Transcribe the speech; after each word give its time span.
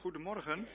Goedemorgen. 0.00 0.66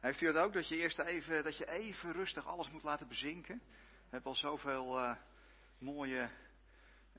Heeft 0.00 0.20
u 0.20 0.26
het 0.26 0.36
ook, 0.36 0.52
dat 0.52 0.68
je 0.68 0.76
eerst 0.76 0.98
even, 0.98 1.44
dat 1.44 1.56
je 1.56 1.68
even 1.68 2.12
rustig 2.12 2.46
alles 2.46 2.70
moet 2.70 2.82
laten 2.82 3.08
bezinken? 3.08 3.62
We 3.76 4.08
hebben 4.10 4.30
al 4.30 4.36
zoveel 4.36 4.98
uh, 4.98 5.16
mooie, 5.78 6.30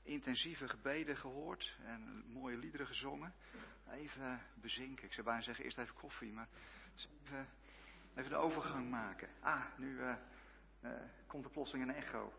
intensieve 0.02 0.68
gebeden 0.68 1.16
gehoord 1.16 1.76
en 1.84 2.24
mooie 2.26 2.56
liederen 2.56 2.86
gezongen. 2.86 3.34
Even 3.90 4.40
bezinken. 4.54 5.04
Ik 5.04 5.12
zou 5.12 5.26
bijna 5.26 5.42
zeggen, 5.42 5.64
eerst 5.64 5.78
even 5.78 5.94
koffie, 5.94 6.32
maar 6.32 6.48
even, 7.24 7.48
even 8.14 8.30
de 8.30 8.36
overgang 8.36 8.90
maken. 8.90 9.28
Ah, 9.40 9.64
nu 9.76 9.98
uh, 9.98 10.14
uh, 10.80 10.90
komt 11.26 11.44
er 11.44 11.50
plotseling 11.50 11.88
een 11.88 11.94
echo. 11.94 12.32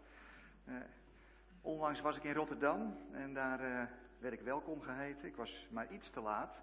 onlangs 1.62 2.02
was 2.02 2.16
ik 2.16 2.24
in 2.24 2.34
Rotterdam 2.34 2.98
en 3.12 3.34
daar 3.34 3.90
werd 4.24 4.36
ik 4.36 4.42
welkom 4.42 4.82
geheten. 4.82 5.28
Ik 5.28 5.36
was 5.36 5.68
maar 5.72 5.94
iets 5.94 6.10
te 6.10 6.22
laat. 6.22 6.62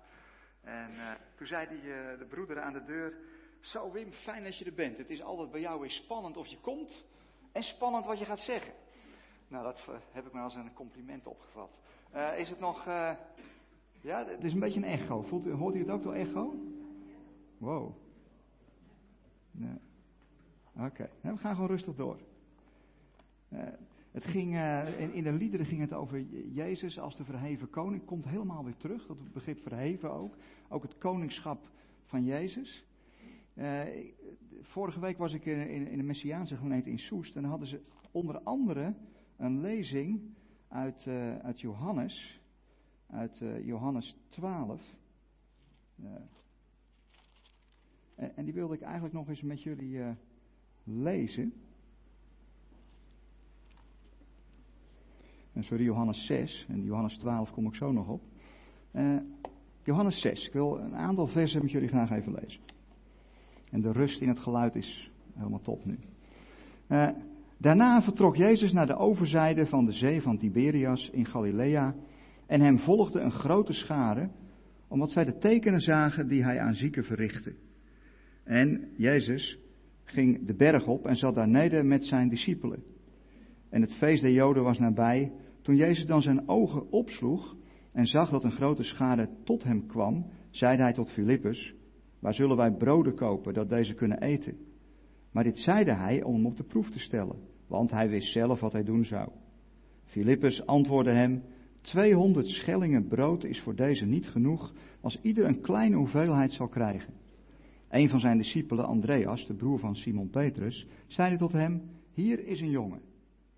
En 0.61 0.91
uh, 0.91 1.13
toen 1.35 1.47
zei 1.47 1.69
die, 1.69 1.83
uh, 1.83 2.19
de 2.19 2.27
broeder 2.29 2.61
aan 2.61 2.73
de 2.73 2.85
deur: 2.85 3.15
Zo 3.61 3.93
Wim, 3.93 4.13
fijn 4.13 4.43
dat 4.43 4.59
je 4.59 4.65
er 4.65 4.75
bent. 4.75 4.97
Het 4.97 5.11
is 5.11 5.23
altijd 5.23 5.51
bij 5.51 5.61
jou 5.61 5.81
weer 5.81 5.91
spannend 5.91 6.37
of 6.37 6.47
je 6.47 6.61
komt 6.61 7.05
en 7.53 7.63
spannend 7.63 8.05
wat 8.05 8.19
je 8.19 8.25
gaat 8.25 8.39
zeggen. 8.39 8.73
Nou, 9.49 9.65
dat 9.65 9.87
uh, 9.89 9.95
heb 10.13 10.27
ik 10.27 10.33
maar 10.33 10.43
als 10.43 10.55
een 10.55 10.73
compliment 10.73 11.27
opgevat. 11.27 11.71
is 12.37 12.49
het 12.49 12.59
nog. 12.59 12.85
ja, 14.01 14.27
het 14.27 14.45
is 14.45 14.53
een 14.53 14.61
beetje 14.61 14.81
een 14.81 15.01
echo. 15.01 15.25
Hoort 15.57 15.75
u 15.75 15.79
het 15.79 15.91
ook 15.91 16.03
door 16.03 16.15
echo? 16.15 16.55
Wow. 17.59 17.97
Nee. 19.51 19.79
Oké, 20.75 21.11
nou, 21.21 21.35
we 21.35 21.41
gaan 21.41 21.55
gewoon 21.55 21.71
rustig 21.71 21.95
door. 21.95 22.19
Het 24.11 24.25
ging, 24.25 24.55
uh, 24.55 25.01
in, 25.01 25.13
in, 25.13 25.23
de 25.23 25.33
liederen 25.33 25.67
ging 25.67 25.81
het 25.81 25.93
over 25.93 26.21
Jezus 26.53 26.99
als 26.99 27.17
de 27.17 27.25
verheven 27.25 27.71
koning. 27.71 28.05
Komt 28.05 28.25
helemaal 28.25 28.65
weer 28.65 28.77
terug, 28.77 29.07
dat 29.07 29.33
begrip 29.33 29.61
verheven 29.61 30.13
ook. 30.13 30.37
Ook 30.69 30.83
het 30.83 30.99
koningschap 30.99 31.71
van 32.05 32.25
Jezus. 32.25 32.85
Uh, 33.55 33.83
vorige 34.61 35.01
week 35.01 35.19
was 35.19 35.33
ik 35.33 35.45
in, 35.45 35.87
in, 35.87 35.97
de 35.97 36.03
Messiaanse 36.03 36.57
gemeente 36.57 36.91
in 36.91 36.99
Soest. 36.99 37.37
En 37.37 37.45
hadden 37.45 37.69
ze 37.69 37.81
onder 38.11 38.41
andere 38.41 38.95
een 39.37 39.61
lezing 39.61 40.21
uit, 40.69 41.07
uh, 41.07 41.39
uit 41.39 41.61
Johannes. 41.61 42.41
Uit 43.07 43.43
Johannes 43.63 44.17
12. 44.29 44.83
En, 48.15 48.37
en, 48.37 48.45
die 48.45 48.55
wilde 48.55 48.75
ik 48.75 48.81
eigenlijk 48.81 49.15
nog 49.15 49.29
eens 49.29 49.43
met 49.43 49.63
jullie 49.63 50.03
lezen. 50.85 51.53
En 55.53 55.63
sorry, 55.63 55.85
Johannes 55.85 56.27
6. 56.27 56.67
En 56.69 56.83
Johannes 56.83 57.17
12 57.17 57.51
kom 57.51 57.67
ik 57.67 57.75
zo 57.75 57.93
nog 57.93 58.09
op. 58.09 58.23
Uh, 58.95 59.17
Johannes 59.85 60.21
6. 60.21 60.47
Ik 60.47 60.53
wil 60.53 60.79
een 60.79 60.95
aantal 60.95 61.27
versen 61.27 61.63
met 61.63 61.71
jullie 61.71 61.89
graag 61.89 62.11
even 62.11 62.33
lezen. 62.33 62.61
En 63.71 63.81
de 63.81 63.93
rust 63.93 64.21
in 64.21 64.29
het 64.29 64.39
geluid 64.39 64.75
is 64.75 65.11
helemaal 65.35 65.61
top 65.61 65.85
nu. 65.85 65.99
Uh, 66.89 67.09
daarna 67.59 68.03
vertrok 68.03 68.37
Jezus 68.37 68.73
naar 68.73 68.87
de 68.87 68.97
overzijde 68.97 69.67
van 69.67 69.85
de 69.85 69.93
zee 69.93 70.23
van 70.23 70.39
Tiberias 70.39 71.11
in 71.11 71.27
Galilea. 71.27 71.95
En 72.47 72.61
hem 72.61 72.79
volgde 72.79 73.21
een 73.21 73.31
grote 73.31 73.73
schare, 73.73 74.31
omdat 74.89 75.11
zij 75.11 75.25
de 75.25 75.39
tekenen 75.39 75.81
zagen 75.81 76.29
die 76.29 76.45
hij 76.45 76.61
aan 76.61 76.75
zieken 76.75 77.05
verrichtte. 77.05 77.55
En 78.45 78.89
Jezus 78.97 79.59
ging 80.05 80.47
de 80.47 80.55
berg 80.55 80.87
op 80.87 81.07
en 81.07 81.17
zat 81.17 81.35
daar 81.35 81.49
neder 81.49 81.85
met 81.85 82.05
zijn 82.05 82.29
discipelen. 82.29 82.83
En 83.71 83.81
het 83.81 83.95
feest 83.95 84.23
der 84.23 84.33
Joden 84.33 84.63
was 84.63 84.79
nabij. 84.79 85.33
Toen 85.63 85.77
Jezus 85.77 86.07
dan 86.07 86.23
zijn 86.23 86.49
ogen 86.49 86.93
opsloeg 86.93 87.57
en 87.93 88.07
zag 88.07 88.31
dat 88.31 88.45
een 88.45 88.51
grote 88.51 88.83
schade 88.83 89.29
tot 89.45 89.63
hem 89.63 89.87
kwam, 89.87 90.27
zeide 90.51 90.83
hij 90.83 90.93
tot 90.93 91.11
Filippus: 91.11 91.75
Waar 92.19 92.35
zullen 92.35 92.57
wij 92.57 92.73
broden 92.73 93.15
kopen 93.15 93.55
dat 93.55 93.69
deze 93.69 93.95
kunnen 93.95 94.23
eten? 94.23 94.57
Maar 95.33 95.45
dit 95.45 95.59
zeide 95.59 95.95
hij 95.95 96.23
om 96.23 96.35
hem 96.35 96.47
op 96.47 96.57
de 96.57 96.65
proef 96.65 96.91
te 96.91 96.99
stellen, 96.99 97.39
want 97.69 97.91
hij 97.91 98.09
wist 98.09 98.33
zelf 98.33 98.61
wat 98.61 98.73
hij 98.73 98.85
doen 98.85 99.05
zou. 99.05 99.29
Filippus 100.05 100.67
antwoordde 100.67 101.13
hem: 101.13 101.43
200 101.81 102.49
schellingen 102.49 103.09
brood 103.09 103.45
is 103.45 103.61
voor 103.61 103.75
deze 103.77 104.05
niet 104.05 104.29
genoeg 104.29 104.73
als 105.01 105.21
ieder 105.23 105.45
een 105.45 105.61
kleine 105.61 105.97
hoeveelheid 105.97 106.53
zal 106.53 106.69
krijgen. 106.69 107.15
Een 107.89 108.09
van 108.09 108.21
zijn 108.21 108.37
discipelen, 108.37 108.87
Andreas, 108.87 109.47
de 109.47 109.55
broer 109.55 109.79
van 109.79 109.97
Simon 109.97 110.31
Petrus, 110.31 110.87
zeide 111.07 111.37
tot 111.37 111.53
hem: 111.53 111.83
Hier 112.13 112.47
is 112.47 112.61
een 112.61 112.71
jongen 112.71 113.10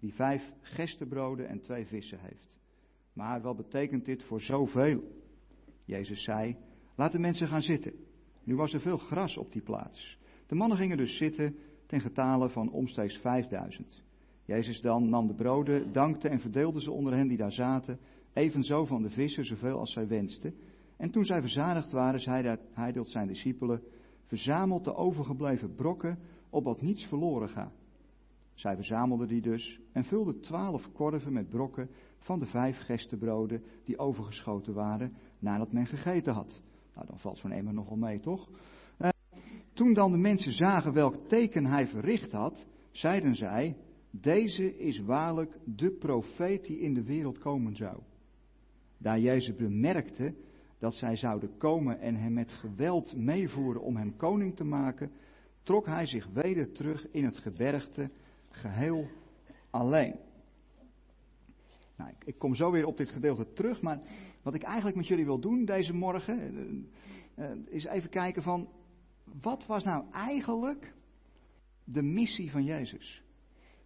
die 0.02 0.14
vijf 0.14 0.52
gestenbroden 0.60 1.48
en 1.48 1.60
twee 1.60 1.86
vissen 1.86 2.18
heeft. 2.20 2.58
Maar 3.12 3.40
wat 3.40 3.56
betekent 3.56 4.04
dit 4.04 4.22
voor 4.22 4.40
zoveel? 4.40 5.02
Jezus 5.84 6.24
zei: 6.24 6.56
Laat 6.96 7.12
de 7.12 7.18
mensen 7.18 7.48
gaan 7.48 7.62
zitten. 7.62 7.92
Nu 8.44 8.56
was 8.56 8.72
er 8.72 8.80
veel 8.80 8.98
gras 8.98 9.36
op 9.36 9.52
die 9.52 9.62
plaats. 9.62 10.18
De 10.46 10.54
mannen 10.54 10.78
gingen 10.78 10.96
dus 10.96 11.16
zitten 11.16 11.56
ten 11.86 12.00
getale 12.00 12.48
van 12.48 12.70
omstreeks 12.70 13.16
vijfduizend. 13.16 14.02
Jezus 14.44 14.80
dan 14.80 15.08
nam 15.08 15.26
de 15.26 15.34
broden, 15.34 15.92
dankte 15.92 16.28
en 16.28 16.40
verdeelde 16.40 16.80
ze 16.80 16.90
onder 16.90 17.14
hen 17.16 17.28
die 17.28 17.36
daar 17.36 17.52
zaten, 17.52 17.98
evenzo 18.32 18.84
van 18.84 19.02
de 19.02 19.10
vissen 19.10 19.44
zoveel 19.44 19.78
als 19.78 19.92
zij 19.92 20.06
wensten. 20.06 20.54
En 20.96 21.10
toen 21.10 21.24
zij 21.24 21.40
verzadigd 21.40 21.90
waren, 21.90 22.20
zei 22.20 22.58
hij 22.72 22.92
tot 22.92 23.10
zijn 23.10 23.26
discipelen: 23.26 23.82
Verzamelt 24.24 24.84
de 24.84 24.94
overgebleven 24.94 25.74
brokken, 25.74 26.18
opdat 26.50 26.80
niets 26.80 27.04
verloren 27.04 27.48
gaat. 27.48 27.81
Zij 28.54 28.74
verzamelden 28.74 29.28
die 29.28 29.40
dus 29.40 29.80
en 29.92 30.04
vulden 30.04 30.40
twaalf 30.40 30.92
korven 30.92 31.32
met 31.32 31.48
brokken 31.48 31.90
van 32.18 32.38
de 32.38 32.46
vijf 32.46 32.78
gestenbroden 32.78 33.62
die 33.84 33.98
overgeschoten 33.98 34.74
waren 34.74 35.12
nadat 35.38 35.72
men 35.72 35.86
gegeten 35.86 36.32
had. 36.32 36.62
Nou, 36.94 37.06
dan 37.06 37.18
valt 37.18 37.38
zo'n 37.38 37.52
emmer 37.52 37.74
nogal 37.74 37.96
mee, 37.96 38.20
toch? 38.20 38.48
Uh, 38.98 39.08
toen 39.72 39.92
dan 39.92 40.12
de 40.12 40.18
mensen 40.18 40.52
zagen 40.52 40.92
welk 40.92 41.28
teken 41.28 41.66
hij 41.66 41.86
verricht 41.86 42.32
had, 42.32 42.66
zeiden 42.90 43.34
zij, 43.34 43.76
deze 44.10 44.76
is 44.78 44.98
waarlijk 44.98 45.58
de 45.64 45.90
profeet 45.90 46.64
die 46.64 46.80
in 46.80 46.94
de 46.94 47.04
wereld 47.04 47.38
komen 47.38 47.76
zou. 47.76 48.00
Daar 48.98 49.18
Jezus 49.18 49.56
bemerkte 49.56 50.34
dat 50.78 50.94
zij 50.94 51.16
zouden 51.16 51.56
komen 51.56 52.00
en 52.00 52.14
hem 52.14 52.32
met 52.32 52.52
geweld 52.52 53.16
meevoeren 53.16 53.82
om 53.82 53.96
hem 53.96 54.16
koning 54.16 54.56
te 54.56 54.64
maken, 54.64 55.10
trok 55.62 55.86
hij 55.86 56.06
zich 56.06 56.28
weder 56.32 56.72
terug 56.72 57.10
in 57.10 57.24
het 57.24 57.36
gebergte 57.36 58.10
geheel 58.54 59.08
alleen. 59.70 60.16
Nou, 61.96 62.10
ik, 62.24 62.38
kom 62.38 62.54
zo 62.54 62.70
weer 62.70 62.86
op 62.86 62.96
dit 62.96 63.10
gedeelte 63.10 63.52
terug, 63.52 63.82
maar 63.82 64.00
wat 64.42 64.54
ik 64.54 64.62
eigenlijk 64.62 64.96
met 64.96 65.06
jullie 65.06 65.24
wil 65.24 65.38
doen 65.38 65.64
deze 65.64 65.92
morgen, 65.94 66.54
uh, 67.36 67.44
uh, 67.44 67.66
is 67.66 67.84
even 67.84 68.10
kijken 68.10 68.42
van, 68.42 68.68
wat 69.42 69.66
was 69.66 69.84
nou 69.84 70.04
eigenlijk 70.12 70.94
de 71.84 72.02
missie 72.02 72.50
van 72.50 72.64
Jezus? 72.64 73.22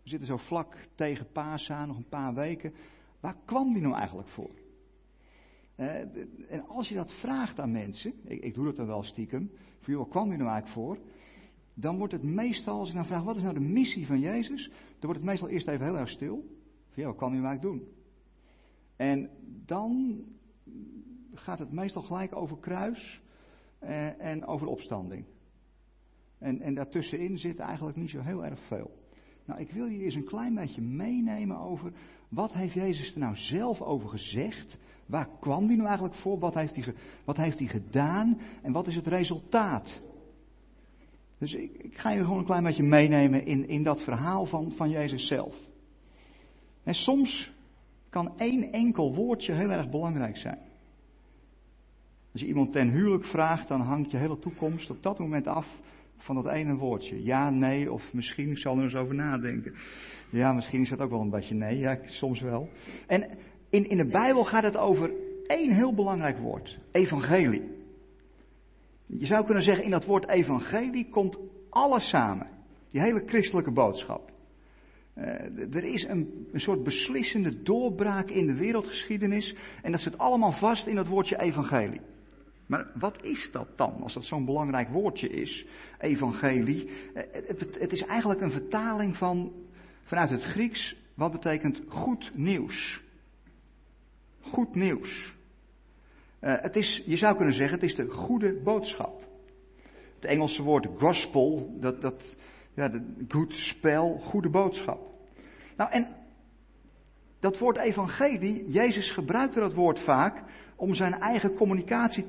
We 0.03 0.09
zitten 0.09 0.29
zo 0.29 0.37
vlak 0.37 0.77
tegen 0.95 1.33
Pasa, 1.33 1.87
nog 1.87 1.97
een 1.97 2.09
paar 2.09 2.35
weken. 2.35 2.75
Waar 3.21 3.37
kwam 3.45 3.73
die 3.73 3.83
nou 3.83 3.95
eigenlijk 3.95 4.29
voor? 4.29 4.51
Uh, 5.77 5.95
en 6.49 6.67
als 6.69 6.89
je 6.89 6.95
dat 6.95 7.13
vraagt 7.13 7.61
aan 7.61 7.73
mensen, 7.73 8.15
ik, 8.25 8.43
ik 8.43 8.55
doe 8.55 8.65
dat 8.65 8.77
dan 8.77 8.87
wel 8.87 9.03
stiekem, 9.03 9.51
voor 9.81 9.93
joh, 9.93 10.03
waar 10.03 10.11
kwam 10.11 10.29
die 10.29 10.39
nou 10.39 10.51
eigenlijk 10.51 10.81
voor? 10.81 10.99
Dan 11.79 11.99
wordt 11.99 12.13
het 12.13 12.23
meestal, 12.23 12.79
als 12.79 12.89
ik 12.89 12.95
dan 12.95 13.07
vraag, 13.07 13.23
wat 13.23 13.37
is 13.37 13.43
nou 13.43 13.55
de 13.55 13.61
missie 13.61 14.07
van 14.07 14.21
Jezus? 14.21 14.69
Dan 14.69 15.01
wordt 15.01 15.19
het 15.19 15.25
meestal 15.25 15.49
eerst 15.49 15.69
even 15.69 15.87
heel 15.87 15.99
erg 15.99 16.09
stil. 16.09 16.45
Van, 16.89 17.03
ja, 17.03 17.09
wat 17.09 17.17
kan 17.17 17.33
u 17.33 17.37
nou 17.37 17.47
eigenlijk 17.47 17.79
doen? 17.79 17.89
En 18.97 19.31
dan 19.65 20.23
gaat 21.35 21.59
het 21.59 21.73
meestal 21.73 22.03
gelijk 22.03 22.37
over 22.37 22.59
kruis 22.59 23.23
eh, 23.79 24.21
en 24.21 24.47
over 24.47 24.67
opstanding. 24.67 25.25
En, 26.39 26.61
en 26.61 26.75
daartussenin 26.75 27.39
zit 27.39 27.59
eigenlijk 27.59 27.97
niet 27.97 28.11
zo 28.11 28.21
heel 28.21 28.45
erg 28.45 28.67
veel. 28.67 28.91
Nou, 29.45 29.61
ik 29.61 29.71
wil 29.71 29.87
je 29.87 30.05
eens 30.05 30.15
een 30.15 30.25
klein 30.25 30.55
beetje 30.55 30.83
meenemen 30.83 31.59
over 31.59 31.93
wat 32.29 32.53
heeft 32.53 32.75
Jezus 32.75 33.13
er 33.13 33.19
nou 33.19 33.37
zelf 33.37 33.81
over 33.81 34.09
gezegd? 34.09 34.79
Waar 35.07 35.29
kwam 35.41 35.67
hij 35.67 35.77
nou 35.77 35.89
eigenlijk 35.89 36.17
voor? 36.17 36.39
Wat 36.39 36.55
heeft 36.55 36.75
hij, 36.75 36.95
wat 37.25 37.37
heeft 37.37 37.59
hij 37.59 37.69
gedaan? 37.69 38.41
En 38.63 38.73
wat 38.73 38.87
is 38.87 38.95
het 38.95 39.07
resultaat 39.07 40.03
dus 41.39 41.53
ik, 41.53 41.71
ga 41.91 42.11
je 42.11 42.21
gewoon 42.21 42.39
een 42.39 42.45
klein 42.45 42.63
beetje 42.63 42.83
meenemen 42.83 43.47
in, 43.47 43.69
in 43.69 43.83
dat 43.83 44.03
verhaal 44.03 44.47
van, 44.47 44.73
van 44.73 44.91
Jezus 44.91 45.27
zelf. 45.27 45.55
En 46.85 46.95
soms 46.95 47.53
kan 48.11 48.39
één 48.39 48.73
enkel 48.73 49.15
woordje 49.15 49.55
heel 49.55 49.71
erg 49.71 49.91
belangrijk 49.91 50.37
zijn. 50.37 50.59
Als 52.33 52.41
je 52.41 52.47
iemand 52.47 52.73
ten 52.73 52.91
huwelijk 52.91 53.25
vraagt, 53.25 53.69
dan 53.69 53.81
hangt 53.81 54.11
je 54.11 54.17
hele 54.17 54.39
toekomst 54.39 54.91
op 54.91 55.03
dat 55.03 55.19
moment 55.19 55.47
af 55.47 55.67
van 56.17 56.35
dat 56.35 56.47
ene 56.47 56.75
woordje. 56.75 57.25
Ja, 57.25 57.51
nee, 57.51 57.93
of 57.93 58.13
misschien, 58.13 58.51
ik 58.51 58.59
zal 58.59 58.77
er 58.77 58.83
eens 58.83 58.95
over 58.95 59.15
nadenken. 59.15 59.75
Ja, 60.31 60.53
misschien 60.53 60.81
is 60.81 60.89
dat 60.89 61.01
ook 61.01 61.11
wel 61.11 61.21
een 61.21 61.31
beetje 61.31 61.55
nee, 61.55 61.79
ja, 61.79 61.99
soms 62.05 62.41
wel. 62.41 62.69
En 63.07 63.39
in, 63.71 63.89
in 63.89 63.97
de 63.97 64.09
Bijbel 64.09 64.45
gaat 64.45 64.63
het 64.63 64.77
over 64.77 65.11
één 65.47 65.73
heel 65.73 65.95
belangrijk 65.95 66.39
woord: 66.39 66.79
evangelie. 66.93 67.76
Je 69.07 69.27
zou 69.27 69.45
kunnen 69.45 69.63
zeggen, 69.63 69.85
in 69.85 69.91
dat 69.91 70.05
woord 70.05 70.29
evangelie 70.29 71.09
komt 71.09 71.39
alles 71.71 72.09
samen. 72.09 72.49
Die 72.91 73.01
hele 73.01 73.23
christelijke 73.27 73.73
boodschap. 73.73 74.31
Uh, 75.19 75.25
er 75.75 75.85
is 75.85 76.05
een, 76.05 76.49
een 76.53 76.61
soort 76.61 76.83
beslissende 76.83 77.63
doorbraak 77.63 78.31
in 78.31 78.47
de 78.47 78.55
wereldgeschiedenis. 78.55 79.57
En 79.83 79.91
dat 79.91 80.01
zit 80.01 80.19
allemaal 80.19 80.53
vast 80.53 80.87
in 80.87 80.95
dat 80.95 81.07
woordje 81.07 81.41
evangelie. 81.41 82.01
Maar 82.67 82.91
wat 82.95 83.23
is 83.23 83.49
dat 83.53 83.69
dan, 83.77 84.03
als 84.03 84.15
dat 84.15 84.25
zo'n 84.25 84.45
belangrijk 84.45 84.89
woordje 84.89 85.29
is, 85.29 85.67
evangelie? 85.99 86.91
Het, 87.15 87.79
het, 87.79 87.93
is 87.93 88.03
eigenlijk 88.03 88.41
een 88.41 88.51
vertaling 88.51 89.17
van, 89.17 89.53
vanuit 90.03 90.31
het 90.31 90.43
Grieks, 90.43 90.97
wat 91.15 91.33
betekent 91.33 91.81
goed 91.89 92.31
nieuws. 92.35 93.03
Goed 94.41 94.75
nieuws. 94.75 95.36
Uh, 96.47 96.53
het 96.61 96.77
is, 96.77 97.03
je 97.07 97.17
zou 97.17 97.37
kunnen 97.37 97.55
zeggen, 97.55 97.75
het 97.75 97.89
is 97.89 97.95
de 97.95 98.09
goede 98.09 98.61
boodschap. 98.63 99.25
Het 100.15 100.25
Engelse 100.25 100.63
woord 100.63 100.89
gospel, 100.99 101.77
dat, 101.81 102.01
dat 102.01 102.37
ja, 102.75 102.89
de 102.89 103.25
good 103.29 103.53
spel, 103.53 104.19
goede 104.19 104.51
boodschap. 104.51 105.01
Nou, 105.77 105.91
en 105.91 106.09
dat 107.41 107.59
woord 107.59 107.77
evangelie, 107.77 108.71
Jezus 108.71 109.11
gebruikte 109.11 109.61
dat 109.61 109.75
woord 109.75 110.01
vaak 110.01 110.43
om 110.77 110.95
zijn 110.95 111.13
eigen 111.13 111.55
communicatie 111.55 112.27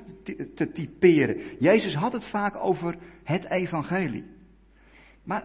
te 0.54 0.70
typeren. 0.72 1.56
Jezus 1.58 1.94
had 1.94 2.12
het 2.12 2.24
vaak 2.30 2.56
over 2.56 2.98
het 3.24 3.44
evangelie. 3.50 4.24
Maar 5.24 5.44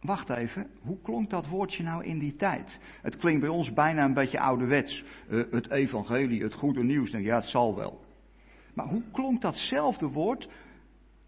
wacht 0.00 0.30
even, 0.30 0.70
hoe 0.80 1.00
klonk 1.02 1.30
dat 1.30 1.48
woordje 1.48 1.82
nou 1.82 2.04
in 2.04 2.18
die 2.18 2.36
tijd? 2.36 2.78
Het 3.02 3.16
klinkt 3.16 3.40
bij 3.40 3.50
ons 3.50 3.72
bijna 3.72 4.04
een 4.04 4.14
beetje 4.14 4.40
ouderwets. 4.40 5.04
Uh, 5.30 5.44
het 5.50 5.70
evangelie, 5.70 6.42
het 6.42 6.54
goede 6.54 6.84
nieuws. 6.84 7.10
Denk, 7.10 7.24
ja, 7.24 7.36
het 7.36 7.48
zal 7.48 7.76
wel. 7.76 8.04
Maar 8.76 8.86
hoe 8.86 9.02
klonk 9.12 9.40
datzelfde 9.40 10.08
woord, 10.08 10.48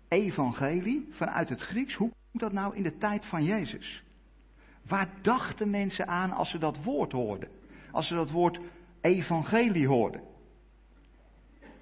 evangelie, 0.08 1.06
vanuit 1.10 1.48
het 1.48 1.60
Grieks, 1.60 1.94
hoe 1.94 2.10
klonk 2.10 2.40
dat 2.40 2.52
nou 2.52 2.76
in 2.76 2.82
de 2.82 2.96
tijd 2.96 3.26
van 3.26 3.44
Jezus? 3.44 4.02
Waar 4.86 5.08
dachten 5.22 5.70
mensen 5.70 6.06
aan 6.06 6.32
als 6.32 6.50
ze 6.50 6.58
dat 6.58 6.82
woord 6.82 7.12
hoorden? 7.12 7.48
Als 7.90 8.06
ze 8.06 8.14
dat 8.14 8.30
woord 8.30 8.60
evangelie 9.00 9.86
hoorden? 9.86 10.22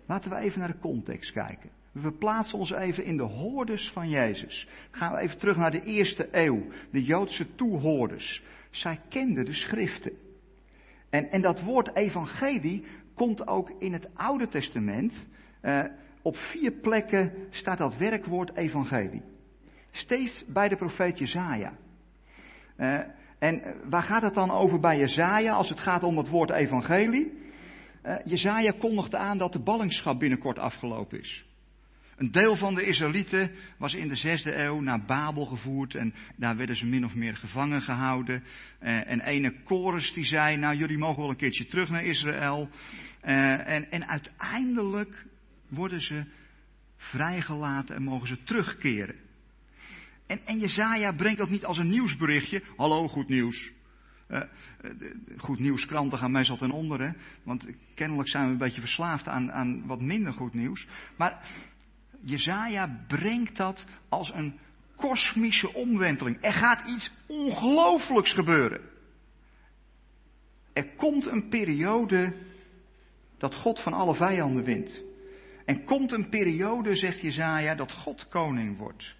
Laten 0.06 0.30
we 0.30 0.36
even 0.36 0.58
naar 0.58 0.72
de 0.72 0.78
context 0.78 1.32
kijken. 1.32 1.70
We 1.92 2.00
verplaatsen 2.00 2.58
ons 2.58 2.70
even 2.70 3.04
in 3.04 3.16
de 3.16 3.22
hoorders 3.22 3.90
van 3.90 4.08
Jezus. 4.08 4.68
Gaan 4.90 5.12
we 5.12 5.18
even 5.18 5.38
terug 5.38 5.56
naar 5.56 5.70
de 5.70 5.82
eerste 5.82 6.28
eeuw, 6.30 6.62
de 6.90 7.02
Joodse 7.02 7.54
toehoorders. 7.54 8.42
Zij 8.70 9.00
kenden 9.08 9.44
de 9.44 9.52
schriften. 9.52 10.12
En, 11.10 11.30
en 11.30 11.40
dat 11.40 11.62
woord 11.62 11.96
evangelie 11.96 12.84
komt 13.14 13.46
ook 13.46 13.70
in 13.78 13.92
het 13.92 14.08
Oude 14.14 14.48
Testament. 14.48 15.26
Uh, 15.66 15.84
op 16.22 16.36
vier 16.36 16.72
plekken 16.72 17.32
staat 17.50 17.78
dat 17.78 17.96
werkwoord 17.96 18.56
evangelie. 18.56 19.22
Steeds 19.90 20.44
bij 20.48 20.68
de 20.68 20.76
profeet 20.76 21.18
Jezaja. 21.18 21.72
Uh, 22.78 23.00
en 23.38 23.62
waar 23.88 24.02
gaat 24.02 24.22
het 24.22 24.34
dan 24.34 24.50
over 24.50 24.80
bij 24.80 24.98
Jezaja 24.98 25.52
als 25.52 25.68
het 25.68 25.80
gaat 25.80 26.02
om 26.02 26.16
het 26.16 26.28
woord 26.28 26.50
evangelie? 26.50 27.32
Uh, 28.04 28.14
Jezaja 28.24 28.72
kondigde 28.78 29.16
aan 29.16 29.38
dat 29.38 29.52
de 29.52 29.62
ballingschap 29.62 30.18
binnenkort 30.18 30.58
afgelopen 30.58 31.20
is. 31.20 31.44
Een 32.16 32.30
deel 32.30 32.56
van 32.56 32.74
de 32.74 32.84
Israëlieten 32.84 33.50
was 33.78 33.94
in 33.94 34.08
de 34.08 34.16
zesde 34.16 34.54
eeuw 34.54 34.80
naar 34.80 35.04
Babel 35.04 35.44
gevoerd 35.44 35.94
en 35.94 36.14
daar 36.36 36.56
werden 36.56 36.76
ze 36.76 36.86
min 36.86 37.04
of 37.04 37.14
meer 37.14 37.36
gevangen 37.36 37.82
gehouden. 37.82 38.42
Uh, 38.82 39.10
en 39.10 39.20
ene 39.20 39.54
Chorus 39.64 40.12
die 40.12 40.24
zei, 40.24 40.56
nou 40.56 40.76
jullie 40.76 40.98
mogen 40.98 41.20
wel 41.20 41.30
een 41.30 41.36
keertje 41.36 41.66
terug 41.66 41.88
naar 41.88 42.04
Israël. 42.04 42.68
En, 43.20 43.90
en 43.90 44.08
uiteindelijk 44.08 45.26
worden 45.68 46.00
ze 46.00 46.24
vrijgelaten 46.96 47.94
en 47.94 48.02
mogen 48.02 48.28
ze 48.28 48.42
terugkeren. 48.42 49.16
En, 50.26 50.40
en 50.44 50.58
Jezaja 50.58 51.12
brengt 51.12 51.38
dat 51.38 51.50
niet 51.50 51.64
als 51.64 51.78
een 51.78 51.88
nieuwsberichtje. 51.88 52.62
Hallo, 52.76 53.08
goed 53.08 53.28
nieuws. 53.28 53.72
Uh, 54.28 54.42
goed 55.36 55.58
nieuws, 55.58 55.86
kranten 55.86 56.18
gaan 56.18 56.30
meestal 56.30 56.56
ten 56.56 56.70
onder, 56.70 57.00
hè? 57.00 57.10
want 57.42 57.66
kennelijk 57.94 58.28
zijn 58.28 58.44
we 58.44 58.50
een 58.50 58.58
beetje 58.58 58.80
verslaafd 58.80 59.28
aan, 59.28 59.52
aan 59.52 59.86
wat 59.86 60.00
minder 60.00 60.32
goed 60.32 60.54
nieuws. 60.54 60.86
Maar 61.16 61.48
Jezaja 62.20 63.04
brengt 63.06 63.56
dat 63.56 63.86
als 64.08 64.32
een 64.34 64.58
kosmische 64.96 65.72
omwenteling. 65.72 66.38
Er 66.40 66.52
gaat 66.52 66.88
iets 66.88 67.12
ongelooflijks 67.26 68.32
gebeuren. 68.32 68.80
Er 70.72 70.94
komt 70.96 71.26
een 71.26 71.48
periode 71.48 72.36
dat 73.38 73.54
God 73.54 73.82
van 73.82 73.92
alle 73.92 74.14
vijanden 74.14 74.64
wint. 74.64 75.02
En 75.66 75.84
komt 75.84 76.12
een 76.12 76.28
periode, 76.28 76.96
zegt 76.96 77.20
Jezaja, 77.20 77.74
dat 77.74 77.92
God 77.92 78.28
koning 78.28 78.78
wordt. 78.78 79.14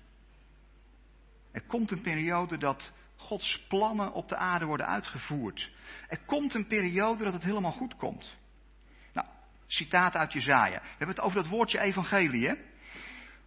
Er 1.53 1.63
komt 1.63 1.91
een 1.91 2.03
periode 2.03 2.59
dat 2.59 2.91
Gods 3.17 3.67
plannen 3.69 4.13
op 4.13 4.29
de 4.29 4.37
aarde 4.37 4.65
worden 4.65 4.87
uitgevoerd. 4.87 5.71
Er 6.09 6.19
komt 6.27 6.55
een 6.55 6.67
periode 6.67 7.25
dat 7.25 7.33
het 7.33 7.43
helemaal 7.43 7.73
goed 7.73 7.97
komt. 7.97 8.37
Nou, 9.13 9.27
citaat 9.67 10.15
uit 10.15 10.33
Jezaja. 10.33 10.81
We 10.81 10.89
hebben 10.89 11.17
het 11.17 11.21
over 11.21 11.43
dat 11.43 11.49
woordje 11.49 11.81
evangelie, 11.81 12.49
hè? 12.49 12.55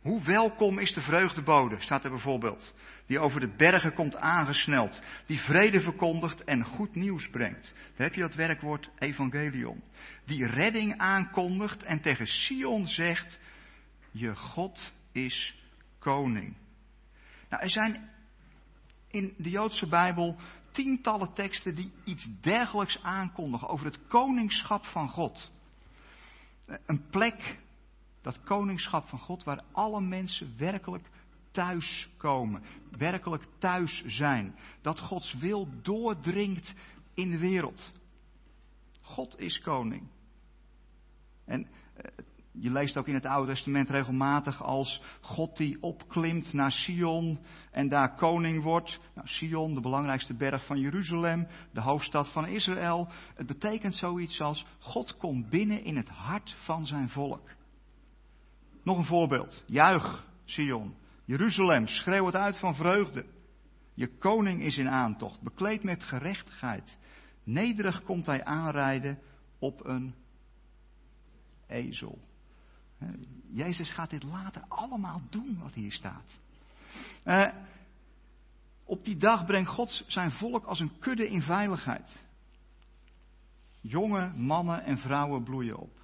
Hoe 0.01 0.24
welkom 0.24 0.80
is 0.80 0.94
de 0.94 1.01
vreugdebode, 1.01 1.81
staat 1.81 2.04
er 2.04 2.10
bijvoorbeeld. 2.10 2.74
Die 3.09 3.19
over 3.19 3.39
de 3.39 3.56
bergen 3.57 3.94
komt 3.94 4.15
aangesneld. 4.15 5.01
Die 5.25 5.39
vrede 5.39 5.81
verkondigt 5.81 6.44
en 6.44 6.65
goed 6.65 6.95
nieuws 6.95 7.29
brengt. 7.29 7.73
Daar 7.73 8.07
heb 8.07 8.13
je 8.13 8.21
dat 8.21 8.35
werkwoord 8.35 8.89
evangelion. 9.00 9.83
Die 10.25 10.45
redding 10.45 10.97
aankondigt 10.97 11.83
en 11.83 12.01
tegen 12.01 12.27
Sion 12.27 12.88
zegt, 12.88 13.39
je 14.11 14.35
God 14.35 14.94
is 15.11 15.56
koning. 16.00 16.57
Nou, 17.50 17.63
er 17.63 17.69
zijn 17.69 18.09
in 19.07 19.33
de 19.38 19.50
Joodse 19.50 19.88
Bijbel 19.88 20.35
tientallen 20.71 21.33
teksten 21.33 21.75
die 21.75 21.91
iets 22.03 22.27
dergelijks 22.41 23.03
aankondigen 23.03 23.67
over 23.67 23.85
het 23.85 24.07
koningschap 24.07 24.85
van 24.85 25.09
God. 25.09 25.51
Een 26.85 27.09
plek, 27.09 27.59
dat 28.21 28.44
koningschap 28.44 29.07
van 29.07 29.19
God, 29.19 29.44
waar 29.44 29.63
alle 29.71 30.01
mensen 30.01 30.57
werkelijk 30.57 31.10
thuis 31.51 32.10
komen, 32.18 32.63
werkelijk 32.98 33.44
thuis 33.58 34.03
zijn. 34.06 34.56
Dat 34.82 35.00
Gods 35.00 35.34
wil 35.34 35.68
doordringt 35.82 36.74
in 37.13 37.29
de 37.29 37.38
wereld. 37.38 37.91
God 39.01 39.39
is 39.39 39.62
koning. 39.62 40.08
En 41.46 41.68
eh, 41.96 42.25
je 42.51 42.72
leest 42.72 42.98
ook 42.98 43.08
in 43.08 43.13
het 43.13 43.25
Oude 43.25 43.51
Testament 43.51 43.89
regelmatig 43.89 44.63
als 44.63 45.01
God 45.22 45.58
die 45.58 45.82
opklimt 45.82 46.53
naar 46.53 46.72
Sion 46.72 47.39
en 47.72 47.89
daar 47.89 48.15
koning 48.15 48.63
wordt. 48.63 49.00
Nou, 49.15 49.27
Sion, 49.27 49.74
de 49.74 49.82
belangrijkste 49.82 50.34
berg 50.34 50.65
van 50.65 50.79
Jeruzalem, 50.79 51.48
de 51.72 51.82
hoofdstad 51.82 52.32
van 52.32 52.48
Israël. 52.48 53.08
Het 53.36 53.48
betekent 53.48 53.96
zoiets 53.96 54.41
als 54.41 54.65
God 54.79 55.18
komt 55.18 55.50
binnen 55.50 55.84
in 55.84 55.98
het 55.98 56.10
hart 56.10 56.56
van 56.63 56.86
zijn 56.86 57.10
volk. 57.10 57.50
Nog 58.84 58.98
een 58.98 59.06
voorbeeld. 59.06 59.63
Juich, 59.65 60.25
Sion. 60.46 60.96
Jeruzalem, 61.29 61.88
schreeuw 61.88 62.25
het 62.25 62.36
uit 62.36 62.57
van 62.57 62.75
vreugde. 62.75 63.25
Je 63.93 64.17
koning 64.17 64.62
is 64.62 64.77
in 64.77 64.89
aantocht, 64.89 65.41
bekleed 65.41 65.83
met 65.83 66.03
gerechtigheid. 66.03 66.98
Nederig 67.43 68.03
komt 68.03 68.25
hij 68.25 68.43
aanrijden 68.43 69.19
op 69.59 69.86
een 69.86 70.15
ezel. 71.67 72.19
Jezus 73.51 73.91
gaat 73.91 74.09
dit 74.09 74.24
later 74.24 74.63
allemaal 74.67 75.21
doen 75.29 75.59
wat 75.59 75.74
hier 75.74 75.91
staat. 75.91 76.39
Uh, 77.25 77.48
op 78.83 79.05
die 79.05 79.17
dag 79.17 79.45
brengt 79.45 79.69
God 79.69 80.03
zijn 80.07 80.31
volk 80.31 80.65
als 80.65 80.79
een 80.79 81.00
kudde 81.00 81.29
in 81.29 81.41
veiligheid. 81.41 82.25
Jonge 83.81 84.33
mannen 84.36 84.83
en 84.83 84.98
vrouwen 84.98 85.43
bloeien 85.43 85.77
op. 85.77 86.00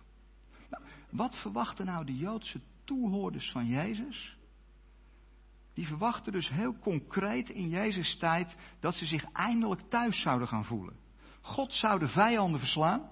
Nou, 0.70 0.84
wat 1.10 1.36
verwachten 1.36 1.86
nou 1.86 2.06
de 2.06 2.18
Joodse 2.18 2.60
toehoorders 2.84 3.52
van 3.52 3.66
Jezus? 3.66 4.35
Die 5.76 5.88
verwachten 5.88 6.32
dus 6.32 6.50
heel 6.50 6.78
concreet 6.80 7.50
in 7.50 7.70
Jezus' 7.70 8.18
tijd 8.18 8.56
dat 8.80 8.96
ze 8.96 9.06
zich 9.06 9.26
eindelijk 9.32 9.82
thuis 9.90 10.22
zouden 10.22 10.48
gaan 10.48 10.66
voelen. 10.66 10.96
God 11.42 11.74
zou 11.74 12.00
de 12.00 12.08
vijanden 12.08 12.60
verslaan. 12.60 13.10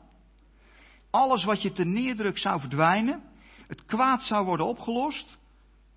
Alles 1.09 1.43
wat 1.43 1.61
je 1.61 1.71
te 1.71 1.83
neerdrukt 1.83 2.39
zou 2.39 2.59
verdwijnen. 2.59 3.23
Het 3.67 3.85
kwaad 3.85 4.23
zou 4.23 4.45
worden 4.45 4.65
opgelost. 4.65 5.37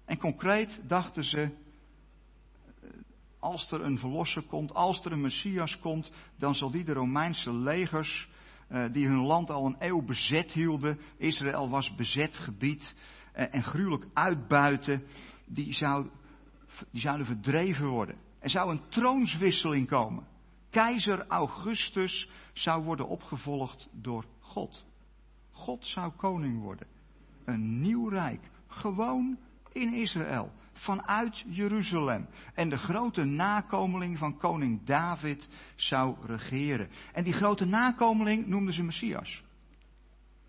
En 0.05 0.19
concreet 0.19 0.81
dachten 0.87 1.25
ze, 1.25 1.41
eh, 1.41 1.51
als 3.39 3.71
er 3.71 3.81
een 3.81 3.99
verlosser 3.99 4.43
komt, 4.43 4.75
als 4.75 5.05
er 5.05 5.13
een 5.13 5.21
Messias 5.21 5.79
komt, 5.79 6.13
dan 6.39 6.55
zal 6.55 6.71
die 6.71 6.85
de 6.85 6.93
Romeinse 6.93 7.53
legers, 7.53 8.29
eh, 8.69 8.85
die 8.93 9.07
hun 9.07 9.23
land 9.23 9.51
al 9.51 9.67
een 9.67 9.77
eeuw 9.79 10.05
bezet 10.05 10.53
hielden, 10.53 11.01
Israël 11.17 11.69
was 11.69 11.95
bezet 11.95 12.37
gebied, 12.37 12.95
eh, 13.33 13.55
en 13.55 13.63
gruwelijk 13.63 14.07
uitbuiten, 14.13 15.03
die, 15.47 15.75
zou, 15.75 16.11
die 16.91 17.01
zouden 17.01 17.27
verdreven 17.27 17.87
worden. 17.87 18.17
Er 18.39 18.51
zou 18.51 18.71
een 18.71 18.89
troonswisseling 18.89 19.89
komen. 19.89 20.27
Keizer 20.71 21.27
Augustus 21.27 22.31
zou 22.53 22.85
worden 22.85 23.09
opgevolgd 23.09 23.89
door 23.93 24.25
God. 24.41 24.85
God 25.51 25.87
zou 25.87 26.13
koning 26.13 26.61
worden. 26.61 26.87
Een 27.45 27.81
nieuw 27.81 28.09
rijk. 28.09 28.51
Gewoon 28.67 29.39
in 29.73 29.95
Israël. 29.95 30.53
vanuit 30.73 31.45
Jeruzalem. 31.47 32.29
En 32.55 32.69
de 32.69 32.77
grote 32.77 33.25
nakomeling 33.25 34.19
van 34.19 34.39
koning 34.39 34.85
David 34.85 35.49
zou 35.77 36.17
regeren. 36.27 36.91
En 37.13 37.25
die 37.25 37.33
grote 37.33 37.65
nakomeling 37.65 38.47
noemden 38.47 38.75
ze 38.75 38.83
Messias. 38.83 39.43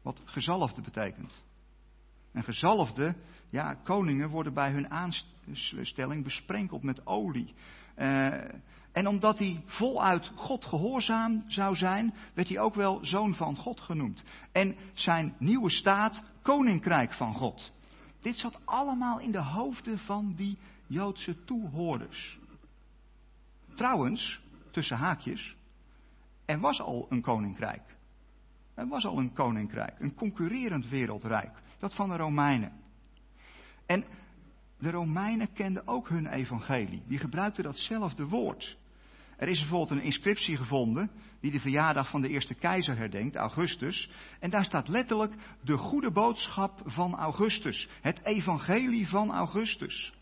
Wat 0.01 0.21
gezalfde 0.25 0.81
betekent. 0.81 1.45
En 2.31 2.43
gezalfde, 2.43 3.15
ja, 3.49 3.73
koningen 3.73 4.29
worden 4.29 4.53
bij 4.53 4.71
hun 4.71 4.89
aanstelling 5.47 6.23
besprenkeld 6.23 6.83
met 6.83 7.07
olie. 7.07 7.53
Uh, 7.97 8.33
en 8.91 9.07
omdat 9.07 9.39
hij 9.39 9.63
voluit 9.65 10.31
God 10.35 10.65
gehoorzaam 10.65 11.43
zou 11.47 11.75
zijn, 11.75 12.13
werd 12.33 12.49
hij 12.49 12.59
ook 12.59 12.75
wel 12.75 13.05
zoon 13.05 13.35
van 13.35 13.55
God 13.55 13.79
genoemd. 13.79 14.23
En 14.51 14.75
zijn 14.93 15.35
nieuwe 15.39 15.69
staat, 15.69 16.23
koninkrijk 16.41 17.13
van 17.13 17.33
God. 17.33 17.71
Dit 18.21 18.37
zat 18.37 18.59
allemaal 18.65 19.19
in 19.19 19.31
de 19.31 19.43
hoofden 19.43 19.97
van 19.97 20.33
die 20.35 20.57
Joodse 20.87 21.43
toehoorders. 21.43 22.39
Trouwens, 23.75 24.39
tussen 24.71 24.97
haakjes, 24.97 25.55
er 26.45 26.59
was 26.59 26.81
al 26.81 27.05
een 27.09 27.21
koninkrijk. 27.21 27.95
Er 28.73 28.87
was 28.87 29.05
al 29.05 29.17
een 29.17 29.33
koninkrijk, 29.33 29.99
een 29.99 30.15
concurrerend 30.15 30.89
wereldrijk, 30.89 31.51
dat 31.79 31.95
van 31.95 32.09
de 32.09 32.17
Romeinen. 32.17 32.71
En 33.85 34.05
de 34.79 34.91
Romeinen 34.91 35.53
kenden 35.53 35.87
ook 35.87 36.09
hun 36.09 36.27
evangelie. 36.27 37.03
Die 37.07 37.17
gebruikten 37.17 37.63
datzelfde 37.63 38.25
woord. 38.25 38.77
Er 39.37 39.47
is 39.47 39.59
bijvoorbeeld 39.59 39.99
een 39.99 40.05
inscriptie 40.05 40.57
gevonden 40.57 41.11
die 41.39 41.51
de 41.51 41.59
verjaardag 41.59 42.09
van 42.09 42.21
de 42.21 42.29
eerste 42.29 42.53
keizer 42.53 42.97
herdenkt, 42.97 43.35
Augustus. 43.35 44.09
En 44.39 44.49
daar 44.49 44.65
staat 44.65 44.87
letterlijk 44.87 45.33
de 45.61 45.77
goede 45.77 46.11
boodschap 46.11 46.81
van 46.85 47.15
Augustus. 47.15 47.89
Het 48.01 48.19
evangelie 48.23 49.07
van 49.07 49.31
Augustus. 49.31 50.13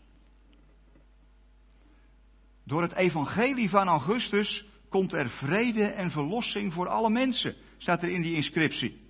Door 2.64 2.82
het 2.82 2.92
evangelie 2.92 3.68
van 3.68 3.88
Augustus 3.88 4.66
komt 4.88 5.12
er 5.12 5.30
vrede 5.30 5.84
en 5.84 6.10
verlossing 6.10 6.72
voor 6.72 6.88
alle 6.88 7.10
mensen, 7.10 7.54
staat 7.76 8.02
er 8.02 8.08
in 8.08 8.22
die 8.22 8.34
inscriptie. 8.34 9.05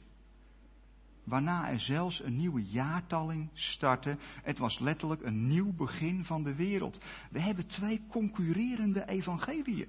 Waarna 1.27 1.69
er 1.69 1.81
zelfs 1.81 2.23
een 2.23 2.37
nieuwe 2.37 2.65
jaartalling 2.65 3.51
startte. 3.53 4.17
Het 4.43 4.59
was 4.59 4.79
letterlijk 4.79 5.23
een 5.23 5.47
nieuw 5.47 5.73
begin 5.73 6.25
van 6.25 6.43
de 6.43 6.55
wereld. 6.55 7.01
We 7.31 7.41
hebben 7.41 7.67
twee 7.67 8.07
concurrerende 8.09 9.09
evangeliën. 9.09 9.89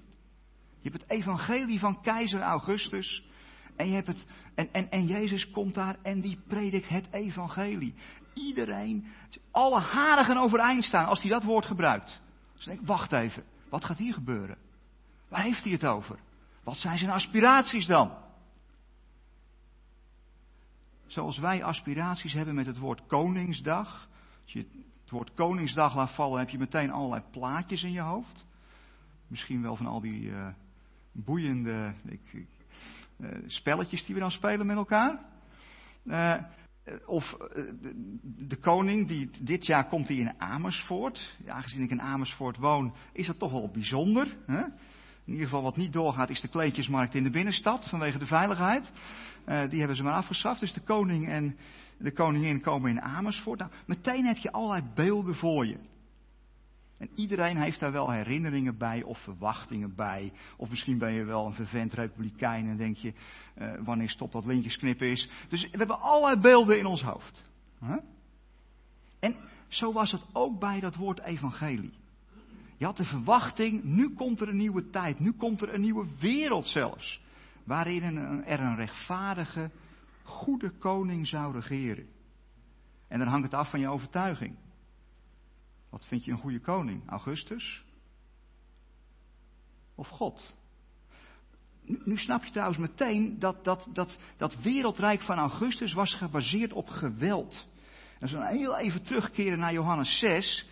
Je 0.79 0.89
hebt 0.89 1.01
het 1.01 1.11
evangelie 1.11 1.79
van 1.79 2.01
keizer 2.01 2.41
Augustus. 2.41 3.23
En, 3.75 3.87
je 3.87 3.93
hebt 3.93 4.07
het, 4.07 4.25
en, 4.55 4.73
en, 4.73 4.89
en 4.89 5.05
Jezus 5.05 5.51
komt 5.51 5.73
daar 5.73 5.97
en 6.03 6.21
die 6.21 6.39
predikt 6.47 6.89
het 6.89 7.07
evangelie. 7.11 7.93
Iedereen, 8.33 9.07
alle 9.51 9.79
harigen 9.79 10.37
overeind 10.37 10.83
staan 10.83 11.07
als 11.07 11.21
hij 11.21 11.31
dat 11.31 11.43
woord 11.43 11.65
gebruikt. 11.65 12.21
Dus 12.55 12.65
denk, 12.65 12.87
wacht 12.87 13.11
even, 13.11 13.43
wat 13.69 13.85
gaat 13.85 13.97
hier 13.97 14.13
gebeuren? 14.13 14.57
Waar 15.29 15.43
heeft 15.43 15.63
hij 15.63 15.71
het 15.71 15.85
over? 15.85 16.19
Wat 16.63 16.77
zijn 16.77 16.97
zijn 16.97 17.11
aspiraties 17.11 17.85
dan? 17.85 18.11
Zoals 21.07 21.37
wij 21.37 21.63
aspiraties 21.63 22.33
hebben 22.33 22.55
met 22.55 22.65
het 22.65 22.77
woord 22.77 23.05
Koningsdag. 23.05 24.07
Als 24.43 24.53
je 24.53 24.59
het 25.01 25.09
woord 25.09 25.33
Koningsdag 25.33 25.95
laat 25.95 26.15
vallen, 26.15 26.39
heb 26.39 26.49
je 26.49 26.57
meteen 26.57 26.91
allerlei 26.91 27.23
plaatjes 27.31 27.83
in 27.83 27.91
je 27.91 28.01
hoofd. 28.01 28.45
Misschien 29.27 29.61
wel 29.61 29.75
van 29.75 29.85
al 29.85 30.01
die 30.01 30.21
uh, 30.21 30.47
boeiende 31.11 31.93
ik, 32.05 32.45
uh, 33.17 33.29
spelletjes 33.45 34.05
die 34.05 34.15
we 34.15 34.21
dan 34.21 34.31
spelen 34.31 34.65
met 34.65 34.77
elkaar. 34.77 35.19
Uh, 36.05 36.35
of 37.05 37.37
de, 38.21 38.57
koning, 38.59 39.07
die, 39.07 39.29
dit 39.39 39.65
jaar 39.65 39.87
komt 39.87 40.07
hij 40.07 40.17
in 40.17 40.41
Amersfoort. 40.41 41.37
Aangezien 41.47 41.83
ik 41.83 41.89
in 41.89 42.01
Amersfoort 42.01 42.57
woon, 42.57 42.95
is 43.13 43.27
dat 43.27 43.39
toch 43.39 43.51
wel 43.51 43.69
bijzonder. 43.71 44.37
Hè? 44.45 44.61
In 45.25 45.33
ieder 45.33 45.45
geval 45.45 45.63
wat 45.63 45.77
niet 45.77 45.93
doorgaat 45.93 46.29
is 46.29 46.41
de 46.41 46.47
kleedjesmarkt 46.47 47.15
in 47.15 47.23
de 47.23 47.29
binnenstad 47.29 47.89
vanwege 47.89 48.17
de 48.17 48.25
veiligheid. 48.25 48.91
Uh, 49.47 49.69
die 49.69 49.79
hebben 49.79 49.97
ze 49.97 50.03
maar 50.03 50.13
afgeschaft. 50.13 50.59
Dus 50.59 50.73
de 50.73 50.81
koning 50.81 51.27
en 51.27 51.57
de 51.97 52.11
koningin 52.11 52.61
komen 52.61 52.89
in 52.89 53.01
Amersfoort. 53.01 53.59
Nou, 53.59 53.71
meteen 53.85 54.25
heb 54.25 54.37
je 54.37 54.51
allerlei 54.51 54.83
beelden 54.95 55.35
voor 55.35 55.65
je. 55.65 55.77
En 56.97 57.09
iedereen 57.15 57.57
heeft 57.57 57.79
daar 57.79 57.91
wel 57.91 58.11
herinneringen 58.11 58.77
bij 58.77 59.03
of 59.03 59.19
verwachtingen 59.19 59.95
bij. 59.95 60.31
Of 60.57 60.69
misschien 60.69 60.97
ben 60.97 61.13
je 61.13 61.23
wel 61.23 61.45
een 61.45 61.53
vervent 61.53 61.93
republikein 61.93 62.67
en 62.67 62.77
denk 62.77 62.97
je, 62.97 63.13
uh, 63.57 63.71
wanneer 63.79 64.09
stopt 64.09 64.33
dat 64.33 64.45
lintjesknippen 64.45 65.11
is. 65.11 65.29
Dus 65.47 65.61
we 65.61 65.77
hebben 65.77 66.01
allerlei 66.01 66.41
beelden 66.41 66.79
in 66.79 66.85
ons 66.85 67.01
hoofd. 67.01 67.45
En 69.19 69.35
zo 69.67 69.93
was 69.93 70.11
het 70.11 70.21
ook 70.33 70.59
bij 70.59 70.79
dat 70.79 70.95
woord 70.95 71.19
evangelie. 71.19 71.93
Je 72.77 72.85
had 72.85 72.97
de 72.97 73.05
verwachting, 73.05 73.83
nu 73.83 74.13
komt 74.13 74.41
er 74.41 74.49
een 74.49 74.57
nieuwe 74.57 74.89
tijd, 74.89 75.19
nu 75.19 75.31
komt 75.31 75.61
er 75.61 75.73
een 75.73 75.81
nieuwe 75.81 76.07
wereld 76.19 76.67
zelfs. 76.67 77.21
Waarin 77.67 78.03
er 78.45 78.59
een 78.59 78.75
rechtvaardige, 78.75 79.71
goede 80.23 80.71
koning 80.77 81.27
zou 81.27 81.59
regeren. 81.59 82.07
En 83.07 83.19
dan 83.19 83.27
hangt 83.27 83.43
het 83.43 83.53
af 83.53 83.69
van 83.69 83.79
je 83.79 83.89
overtuiging. 83.89 84.57
Wat 85.89 86.05
vind 86.05 86.25
je 86.25 86.31
een 86.31 86.37
goede 86.37 86.59
koning? 86.59 87.09
Augustus? 87.09 87.85
Of 89.95 90.07
God? 90.07 90.53
Nu, 92.03 92.17
snap 92.17 92.43
je 92.43 92.51
trouwens 92.51 92.77
meteen 92.77 93.39
dat, 93.39 93.63
dat, 93.63 93.87
dat 93.93 94.17
dat 94.37 94.61
wereldrijk 94.61 95.21
van 95.21 95.37
Augustus 95.37 95.93
was 95.93 96.13
gebaseerd 96.15 96.73
op 96.73 96.87
geweld. 96.87 97.67
En 98.13 98.21
als 98.21 98.31
we 98.31 98.47
heel 98.47 98.77
even 98.77 99.03
terugkeren 99.03 99.59
naar 99.59 99.73
Johannes 99.73 100.19
6, 100.19 100.67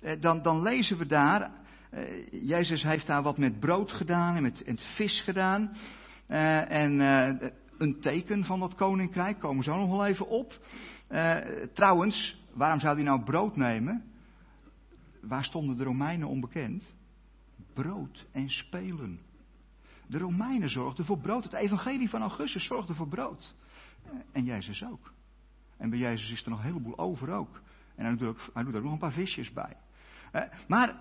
eh, 0.00 0.20
dan, 0.20 0.42
dan 0.42 0.62
lezen 0.62 0.98
we 0.98 1.06
daar, 1.06 1.50
eh, 1.90 2.32
Jezus 2.48 2.82
heeft 2.82 3.06
daar 3.06 3.22
wat 3.22 3.38
met 3.38 3.60
brood 3.60 3.92
gedaan 3.92 4.36
en 4.36 4.42
met, 4.42 4.66
met 4.66 4.82
vis 4.94 5.20
gedaan. 5.20 5.76
Eh, 6.28 6.70
en 6.70 7.00
een 7.78 8.00
teken 8.00 8.44
van 8.44 8.60
dat 8.60 8.74
koninkrijk, 8.74 9.38
komen 9.38 9.64
zo 9.64 9.76
nog 9.76 9.88
wel 9.88 10.06
even 10.06 10.28
op. 10.28 10.60
trouwens, 11.74 12.42
waarom 12.54 12.80
zou 12.80 12.94
hij 12.94 13.04
nou 13.04 13.22
brood 13.24 13.56
nemen? 13.56 14.04
Waar 15.20 15.44
stonden 15.44 15.76
de 15.76 15.84
Romeinen 15.84 16.28
onbekend? 16.28 16.94
Brood 17.74 18.26
en 18.32 18.48
spelen. 18.48 19.20
De 20.06 20.18
Romeinen 20.18 20.70
zorgden 20.70 21.04
voor 21.04 21.18
brood. 21.18 21.44
Het 21.44 21.52
evangelie 21.52 22.08
van 22.08 22.20
Augustus 22.20 22.66
zorgde 22.66 22.94
voor 22.94 23.08
brood. 23.08 23.54
En 24.32 24.44
Jezus 24.44 24.84
ook. 24.84 25.12
En 25.76 25.90
bij 25.90 25.98
Jezus 25.98 26.30
is 26.30 26.44
er 26.44 26.50
nog 26.50 26.58
een 26.58 26.64
heleboel 26.64 26.98
over 26.98 27.30
ook. 27.30 27.60
En 27.94 28.04
hij 28.04 28.16
doet, 28.16 28.28
ook, 28.28 28.50
hij 28.54 28.62
doet 28.62 28.74
er 28.74 28.82
nog 28.82 28.92
een 28.92 28.98
paar 28.98 29.12
visjes 29.12 29.52
bij. 29.52 29.76
Eh, 30.32 30.42
maar 30.68 30.96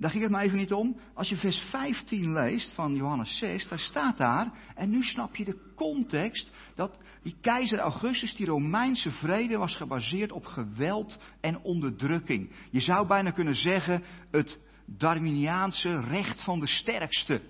daar 0.00 0.10
ging 0.10 0.22
het 0.22 0.32
maar 0.32 0.44
even 0.44 0.56
niet 0.56 0.72
om. 0.72 0.96
Als 1.14 1.28
je 1.28 1.36
vers 1.36 1.58
15 1.58 2.32
leest 2.32 2.72
van 2.72 2.94
Johannes 2.94 3.38
6, 3.38 3.68
daar 3.68 3.78
staat 3.78 4.16
daar, 4.16 4.52
en 4.74 4.90
nu 4.90 5.02
snap 5.02 5.36
je 5.36 5.44
de 5.44 5.72
context, 5.74 6.50
dat 6.74 6.98
die 7.22 7.36
keizer 7.40 7.78
Augustus, 7.78 8.34
die 8.34 8.46
Romeinse 8.46 9.10
vrede, 9.10 9.56
was 9.56 9.76
gebaseerd 9.76 10.32
op 10.32 10.44
geweld 10.44 11.18
en 11.40 11.60
onderdrukking. 11.62 12.52
Je 12.70 12.80
zou 12.80 13.06
bijna 13.06 13.30
kunnen 13.30 13.56
zeggen, 13.56 14.04
het 14.30 14.58
Darwiniaanse 14.84 16.00
recht 16.00 16.44
van 16.44 16.60
de 16.60 16.66
sterkste. 16.66 17.42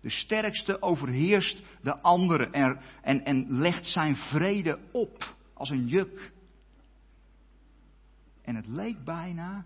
De 0.00 0.10
sterkste 0.10 0.82
overheerst 0.82 1.62
de 1.82 2.02
andere 2.02 2.50
en, 2.50 2.80
en, 3.02 3.24
en 3.24 3.46
legt 3.48 3.86
zijn 3.86 4.16
vrede 4.16 4.78
op 4.92 5.36
als 5.54 5.70
een 5.70 5.86
juk. 5.86 6.32
En 8.42 8.56
het 8.56 8.66
leek 8.66 9.04
bijna 9.04 9.64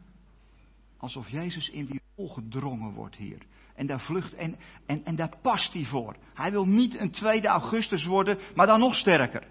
alsof 0.98 1.28
Jezus 1.28 1.68
in 1.68 1.84
die 1.84 2.00
rol 2.16 2.28
gedrongen 2.28 2.92
wordt 2.92 3.16
hier. 3.16 3.42
En 3.74 3.86
daar 3.86 4.00
vlucht 4.00 4.34
en, 4.34 4.56
en, 4.86 5.04
en 5.04 5.16
daar 5.16 5.36
past 5.42 5.72
hij 5.72 5.84
voor. 5.84 6.16
Hij 6.34 6.50
wil 6.50 6.64
niet 6.64 6.98
een 6.98 7.10
tweede 7.10 7.48
Augustus 7.48 8.04
worden, 8.04 8.38
maar 8.54 8.66
dan 8.66 8.80
nog 8.80 8.94
sterker. 8.94 9.46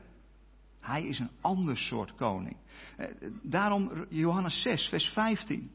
Hij 0.79 1.03
is 1.03 1.19
een 1.19 1.31
ander 1.41 1.77
soort 1.77 2.15
koning. 2.15 2.57
Eh, 2.97 3.07
daarom 3.43 4.05
Johannes 4.09 4.61
6, 4.61 4.87
vers 4.87 5.05
15. 5.05 5.71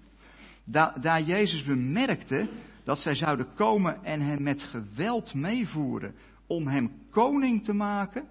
daar 0.64 1.23
Jezus 1.23 1.64
bemerkte 1.64 2.49
dat 2.85 2.99
zij 2.99 3.14
zouden 3.14 3.55
komen 3.55 4.05
en 4.05 4.21
hem 4.21 4.43
met 4.43 4.62
geweld 4.62 5.35
meevoeren 5.35 6.14
om 6.47 6.67
hem 6.67 6.93
koning 7.11 7.64
te 7.64 7.73
maken, 7.73 8.29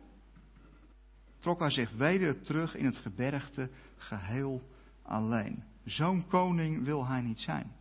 trok 1.39 1.59
hij 1.59 1.69
zich 1.69 1.91
weder 1.91 2.41
terug 2.41 2.75
in 2.75 2.85
het 2.85 2.97
gebergte 2.97 3.69
geheel 3.97 4.61
alleen. 5.01 5.63
Zo'n 5.85 6.27
koning 6.27 6.83
wil 6.83 7.07
hij 7.07 7.21
niet 7.21 7.39
zijn. 7.39 7.71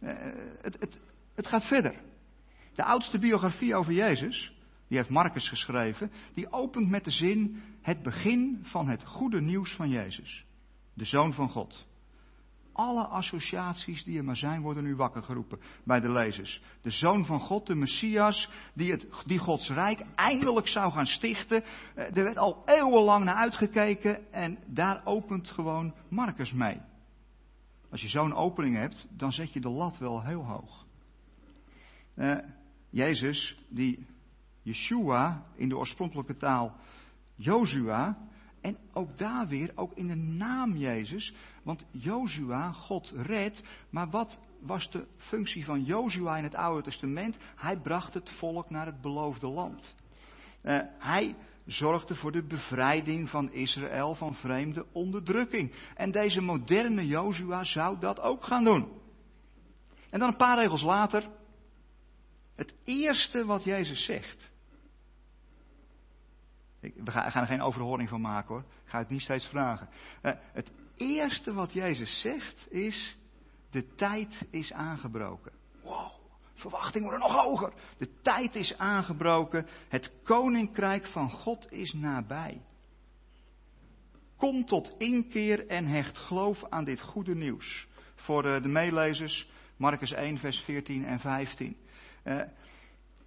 Uh, 0.00 0.12
het, 0.62 0.76
het, 0.80 1.00
het 1.34 1.46
gaat 1.46 1.64
verder. 1.64 2.02
De 2.74 2.84
oudste 2.84 3.18
biografie 3.18 3.74
over 3.74 3.92
Jezus, 3.92 4.52
die 4.88 4.96
heeft 4.96 5.10
Marcus 5.10 5.48
geschreven, 5.48 6.10
die 6.34 6.52
opent 6.52 6.88
met 6.88 7.04
de 7.04 7.10
zin 7.10 7.62
het 7.82 8.02
begin 8.02 8.60
van 8.62 8.88
het 8.88 9.04
goede 9.04 9.40
nieuws 9.40 9.74
van 9.74 9.88
Jezus. 9.88 10.44
De 10.94 11.04
Zoon 11.04 11.34
van 11.34 11.48
God. 11.48 11.86
Alle 12.72 13.04
associaties 13.04 14.04
die 14.04 14.18
er 14.18 14.24
maar 14.24 14.36
zijn, 14.36 14.62
worden 14.62 14.84
nu 14.84 14.96
wakker 14.96 15.22
geroepen 15.22 15.60
bij 15.84 16.00
de 16.00 16.10
lezers. 16.10 16.62
De 16.82 16.90
Zoon 16.90 17.26
van 17.26 17.40
God, 17.40 17.66
de 17.66 17.74
Messias, 17.74 18.50
die, 18.74 18.90
het, 18.92 19.06
die 19.24 19.38
Gods 19.38 19.68
Rijk 19.68 20.00
eindelijk 20.14 20.68
zou 20.68 20.92
gaan 20.92 21.06
stichten. 21.06 21.64
Eh, 21.94 22.16
er 22.16 22.24
werd 22.24 22.38
al 22.38 22.62
eeuwenlang 22.64 23.24
naar 23.24 23.34
uitgekeken 23.34 24.32
en 24.32 24.58
daar 24.66 25.00
opent 25.04 25.50
gewoon 25.50 25.94
Marcus 26.08 26.52
mee. 26.52 26.80
Als 27.96 28.04
je 28.04 28.10
zo'n 28.10 28.34
opening 28.34 28.76
hebt, 28.76 29.06
dan 29.10 29.32
zet 29.32 29.52
je 29.52 29.60
de 29.60 29.68
lat 29.68 29.98
wel 29.98 30.22
heel 30.22 30.44
hoog. 30.44 30.86
Uh, 32.16 32.38
Jezus, 32.90 33.58
die 33.68 34.06
Yeshua 34.62 35.46
in 35.54 35.68
de 35.68 35.76
oorspronkelijke 35.76 36.36
taal 36.36 36.76
Jozua, 37.34 38.18
en 38.60 38.76
ook 38.92 39.18
daar 39.18 39.48
weer, 39.48 39.72
ook 39.74 39.92
in 39.94 40.06
de 40.06 40.14
naam 40.14 40.76
Jezus, 40.76 41.34
want 41.62 41.86
Jozua, 41.90 42.72
God 42.72 43.12
redt, 43.16 43.62
maar 43.90 44.10
wat 44.10 44.38
was 44.60 44.90
de 44.90 45.06
functie 45.16 45.64
van 45.64 45.84
Jozua 45.84 46.36
in 46.36 46.44
het 46.44 46.54
Oude 46.54 46.82
Testament? 46.82 47.36
Hij 47.54 47.76
bracht 47.76 48.14
het 48.14 48.30
volk 48.30 48.70
naar 48.70 48.86
het 48.86 49.00
beloofde 49.00 49.48
land. 49.48 49.94
Uh, 50.62 50.80
hij 50.98 51.36
zorgde 51.66 52.14
voor 52.14 52.32
de 52.32 52.46
bevrijding 52.46 53.30
van 53.30 53.52
Israël 53.52 54.14
van 54.14 54.34
vreemde 54.34 54.86
onderdrukking. 54.92 55.74
En 55.94 56.10
deze 56.10 56.40
moderne 56.40 57.06
Jozua 57.06 57.64
zou 57.64 57.98
dat 57.98 58.20
ook 58.20 58.44
gaan 58.44 58.64
doen. 58.64 59.04
En 60.10 60.18
dan 60.18 60.28
een 60.28 60.36
paar 60.36 60.58
regels 60.58 60.82
later, 60.82 61.28
het 62.54 62.74
eerste 62.84 63.44
wat 63.44 63.64
Jezus 63.64 64.04
zegt. 64.04 64.54
We 66.80 67.10
gaan 67.10 67.42
er 67.42 67.46
geen 67.46 67.62
overhoring 67.62 68.08
van 68.08 68.20
maken 68.20 68.54
hoor. 68.54 68.64
Ik 68.84 68.90
ga 68.90 68.98
het 68.98 69.08
niet 69.08 69.20
steeds 69.20 69.46
vragen. 69.46 69.88
Uh, 70.22 70.32
het 70.52 70.70
eerste 70.94 71.52
wat 71.52 71.72
Jezus 71.72 72.20
zegt 72.20 72.72
is: 72.72 73.16
de 73.70 73.94
tijd 73.94 74.46
is 74.50 74.72
aangebroken. 74.72 75.52
Wow, 75.82 76.10
verwachtingen 76.56 77.08
worden 77.08 77.28
nog 77.28 77.44
hoger. 77.44 77.72
De 77.98 78.20
tijd 78.22 78.54
is 78.54 78.78
aangebroken. 78.78 79.66
Het 79.88 80.12
koninkrijk 80.22 81.06
van 81.06 81.30
God 81.30 81.72
is 81.72 81.92
nabij. 81.92 82.60
Kom 84.36 84.64
tot 84.64 84.94
inkeer 84.98 85.66
en 85.66 85.86
hecht 85.86 86.18
geloof 86.18 86.64
aan 86.68 86.84
dit 86.84 87.00
goede 87.00 87.34
nieuws. 87.34 87.86
Voor 88.14 88.42
de, 88.42 88.60
de 88.62 88.68
meelezers, 88.68 89.48
Marcus 89.76 90.12
1, 90.12 90.38
vers 90.38 90.58
14 90.60 91.04
en 91.04 91.18
15. 91.18 91.76
Uh, 92.24 92.42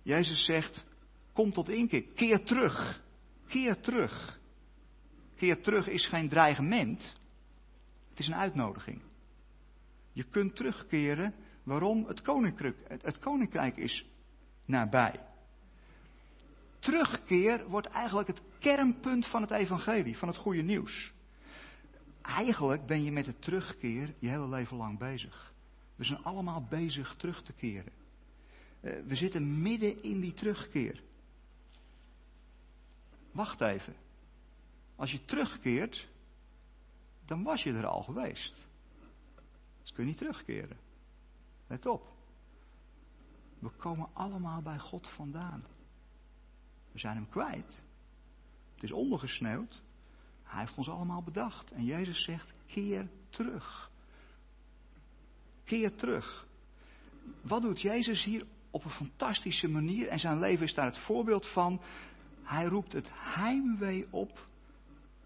Jezus 0.01 0.45
zegt: 0.45 0.85
Kom 1.33 1.51
tot 1.51 1.69
inkeer, 1.69 2.03
keer 2.15 2.43
terug. 2.43 3.01
Keer 3.47 3.79
terug. 3.79 4.39
Keer 5.35 5.61
terug 5.61 5.87
is 5.87 6.07
geen 6.07 6.29
dreigement. 6.29 7.17
Het 8.09 8.19
is 8.19 8.27
een 8.27 8.35
uitnodiging. 8.35 9.01
Je 10.13 10.23
kunt 10.23 10.55
terugkeren. 10.55 11.33
Waarom? 11.69 12.05
Het 12.07 12.21
koninkrijk, 12.21 12.75
het, 12.87 13.19
koninkrijk 13.19 13.77
is 13.77 14.05
nabij. 14.65 15.19
Terugkeer 16.79 17.69
wordt 17.69 17.87
eigenlijk 17.87 18.27
het 18.27 18.41
kernpunt 18.59 19.27
van 19.27 19.41
het 19.41 19.51
evangelie, 19.51 20.17
van 20.17 20.27
het 20.27 20.37
goede 20.37 20.61
nieuws. 20.61 21.11
Eigenlijk 22.21 22.85
ben 22.85 23.03
je 23.03 23.11
met 23.11 23.25
het 23.25 23.41
terugkeer 23.41 24.13
je 24.19 24.27
hele 24.27 24.47
leven 24.47 24.77
lang 24.77 24.97
bezig. 24.97 25.53
We 25.95 26.03
zijn 26.03 26.23
allemaal 26.23 26.65
bezig 26.69 27.15
terug 27.15 27.43
te 27.43 27.53
keren. 27.53 27.93
Eh, 28.79 28.93
we 29.05 29.15
zitten 29.15 29.61
midden 29.61 30.03
in 30.03 30.19
die 30.19 30.33
terugkeer. 30.33 31.03
Wacht 33.31 33.61
even. 33.61 33.95
Als 34.95 35.11
je 35.11 35.25
terugkeert, 35.25 36.07
dan 37.25 37.43
was 37.43 37.63
je 37.63 37.73
er 37.73 37.87
al 37.87 38.03
geweest. 38.03 38.53
Dus 39.81 39.91
kun 39.91 40.03
je 40.03 40.09
niet 40.09 40.17
terugkeren. 40.17 40.87
Let 41.69 41.85
op. 41.85 42.07
We 43.59 43.69
komen 43.69 44.09
allemaal 44.13 44.61
bij 44.61 44.79
God 44.79 45.09
vandaan. 45.09 45.63
We 46.91 46.99
zijn 46.99 47.15
hem 47.15 47.29
kwijt. 47.29 47.81
Het 48.73 48.83
is 48.83 48.91
ondergesneeuwd. 48.91 49.81
Hij 50.43 50.59
heeft 50.59 50.77
ons 50.77 50.89
allemaal 50.89 51.23
bedacht. 51.23 51.71
En 51.71 51.85
Jezus 51.85 52.23
zegt: 52.23 52.53
keer 52.67 53.09
terug. 53.29 53.91
Keer 55.63 55.95
terug. 55.95 56.47
Wat 57.41 57.61
doet 57.61 57.81
Jezus 57.81 58.23
hier 58.23 58.45
op 58.71 58.83
een 58.83 58.91
fantastische 58.91 59.67
manier? 59.67 60.07
En 60.07 60.19
zijn 60.19 60.39
leven 60.39 60.65
is 60.65 60.73
daar 60.73 60.85
het 60.85 60.99
voorbeeld 60.99 61.47
van. 61.47 61.81
Hij 62.43 62.65
roept 62.65 62.93
het 62.93 63.09
heimwee 63.11 64.07
op 64.11 64.47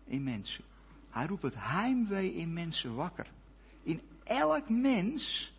in 0.05 0.23
mensen. 0.23 0.63
Hij 1.09 1.25
roept 1.25 1.41
het 1.41 1.55
heimwee 1.57 2.33
in 2.33 2.53
mensen 2.53 2.95
wakker. 2.95 3.31
In 3.83 4.01
elk 4.23 4.69
mens. 4.69 5.53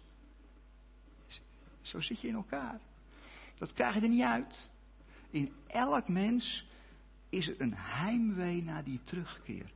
Zo 1.84 2.00
zit 2.00 2.20
je 2.20 2.28
in 2.28 2.34
elkaar. 2.34 2.80
Dat 3.58 3.72
krijg 3.72 3.94
je 3.94 4.00
er 4.00 4.08
niet 4.08 4.22
uit. 4.22 4.68
In 5.30 5.52
elk 5.66 6.08
mens 6.08 6.66
is 7.28 7.48
er 7.48 7.60
een 7.60 7.74
heimwee 7.76 8.62
naar 8.62 8.84
die 8.84 9.00
terugkeer. 9.04 9.72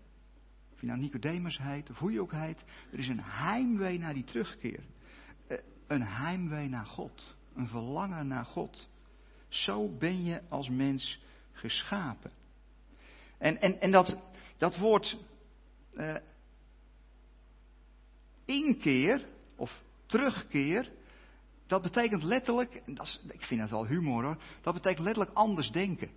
Of 0.72 0.80
je 0.80 0.86
nou 0.86 0.98
Nicodemus 0.98 1.58
heet 1.58 1.90
of 1.90 1.98
hoe 1.98 2.12
je 2.12 2.20
ook 2.20 2.32
heet. 2.32 2.64
Er 2.92 2.98
is 2.98 3.08
een 3.08 3.22
heimwee 3.22 3.98
naar 3.98 4.14
die 4.14 4.24
terugkeer. 4.24 4.80
Eh, 5.46 5.58
een 5.86 6.02
heimwee 6.02 6.68
naar 6.68 6.86
God. 6.86 7.36
Een 7.54 7.68
verlangen 7.68 8.26
naar 8.26 8.44
God. 8.44 8.88
Zo 9.48 9.96
ben 9.96 10.24
je 10.24 10.42
als 10.48 10.68
mens 10.68 11.20
geschapen. 11.52 12.30
En, 13.38 13.60
en, 13.60 13.80
en 13.80 13.90
dat, 13.90 14.16
dat 14.56 14.76
woord 14.76 15.18
uh, 15.94 16.16
inkeer 18.44 19.28
of 19.56 19.82
terugkeer, 20.06 20.90
dat 21.68 21.82
betekent 21.82 22.22
letterlijk, 22.22 22.82
dat 22.86 23.06
is, 23.06 23.24
ik 23.28 23.42
vind 23.42 23.60
het 23.60 23.70
wel 23.70 23.86
humor 23.86 24.24
hoor, 24.24 24.42
dat 24.60 24.74
betekent 24.74 25.04
letterlijk 25.04 25.36
anders 25.36 25.70
denken. 25.70 26.10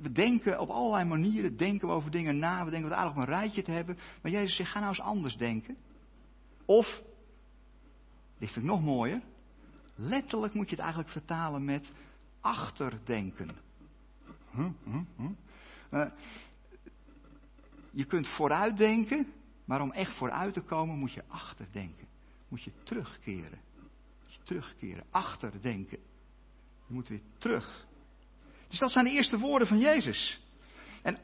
We 0.00 0.12
denken 0.12 0.60
op 0.60 0.68
allerlei 0.68 1.04
manieren, 1.04 1.56
denken 1.56 1.88
we 1.88 1.94
over 1.94 2.10
dingen 2.10 2.38
na, 2.38 2.64
we 2.64 2.70
denken 2.70 2.88
wat 2.88 2.98
aardig 2.98 3.14
om 3.14 3.20
een 3.20 3.26
rijtje 3.26 3.62
te 3.62 3.70
hebben, 3.70 3.98
maar 4.22 4.32
Jezus 4.32 4.56
zegt, 4.56 4.70
ga 4.70 4.78
nou 4.78 4.90
eens 4.90 5.00
anders 5.00 5.36
denken. 5.36 5.76
Of, 6.64 7.02
dit 8.38 8.50
vind 8.50 8.64
ik 8.64 8.70
nog 8.70 8.82
mooier, 8.82 9.22
letterlijk 9.94 10.54
moet 10.54 10.68
je 10.68 10.74
het 10.74 10.84
eigenlijk 10.84 11.12
vertalen 11.12 11.64
met 11.64 11.92
achterdenken. 12.40 13.50
Huh, 14.50 14.68
huh, 14.84 15.00
huh. 15.16 15.30
Uh, 15.90 16.06
je 17.90 18.04
kunt 18.04 18.28
vooruitdenken, 18.28 19.32
maar 19.64 19.80
om 19.80 19.92
echt 19.92 20.16
vooruit 20.16 20.54
te 20.54 20.60
komen 20.60 20.98
moet 20.98 21.12
je 21.12 21.24
achterdenken. 21.28 22.06
Moet 22.48 22.62
je 22.62 22.72
terugkeren. 22.82 23.58
Terugkeren, 24.44 25.04
achterdenken. 25.10 25.98
Je 26.88 26.94
moet 26.94 27.08
weer 27.08 27.22
terug. 27.38 27.86
Dus 28.68 28.78
dat 28.78 28.90
zijn 28.90 29.04
de 29.04 29.10
eerste 29.10 29.38
woorden 29.38 29.68
van 29.68 29.78
Jezus. 29.78 30.40
En 31.02 31.18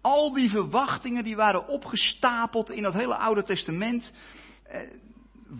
al 0.00 0.32
die 0.32 0.50
verwachtingen 0.50 1.24
die 1.24 1.36
waren 1.36 1.68
opgestapeld 1.68 2.70
in 2.70 2.82
dat 2.82 2.94
hele 2.94 3.16
Oude 3.16 3.42
Testament. 3.42 4.14
Eh, 4.62 4.80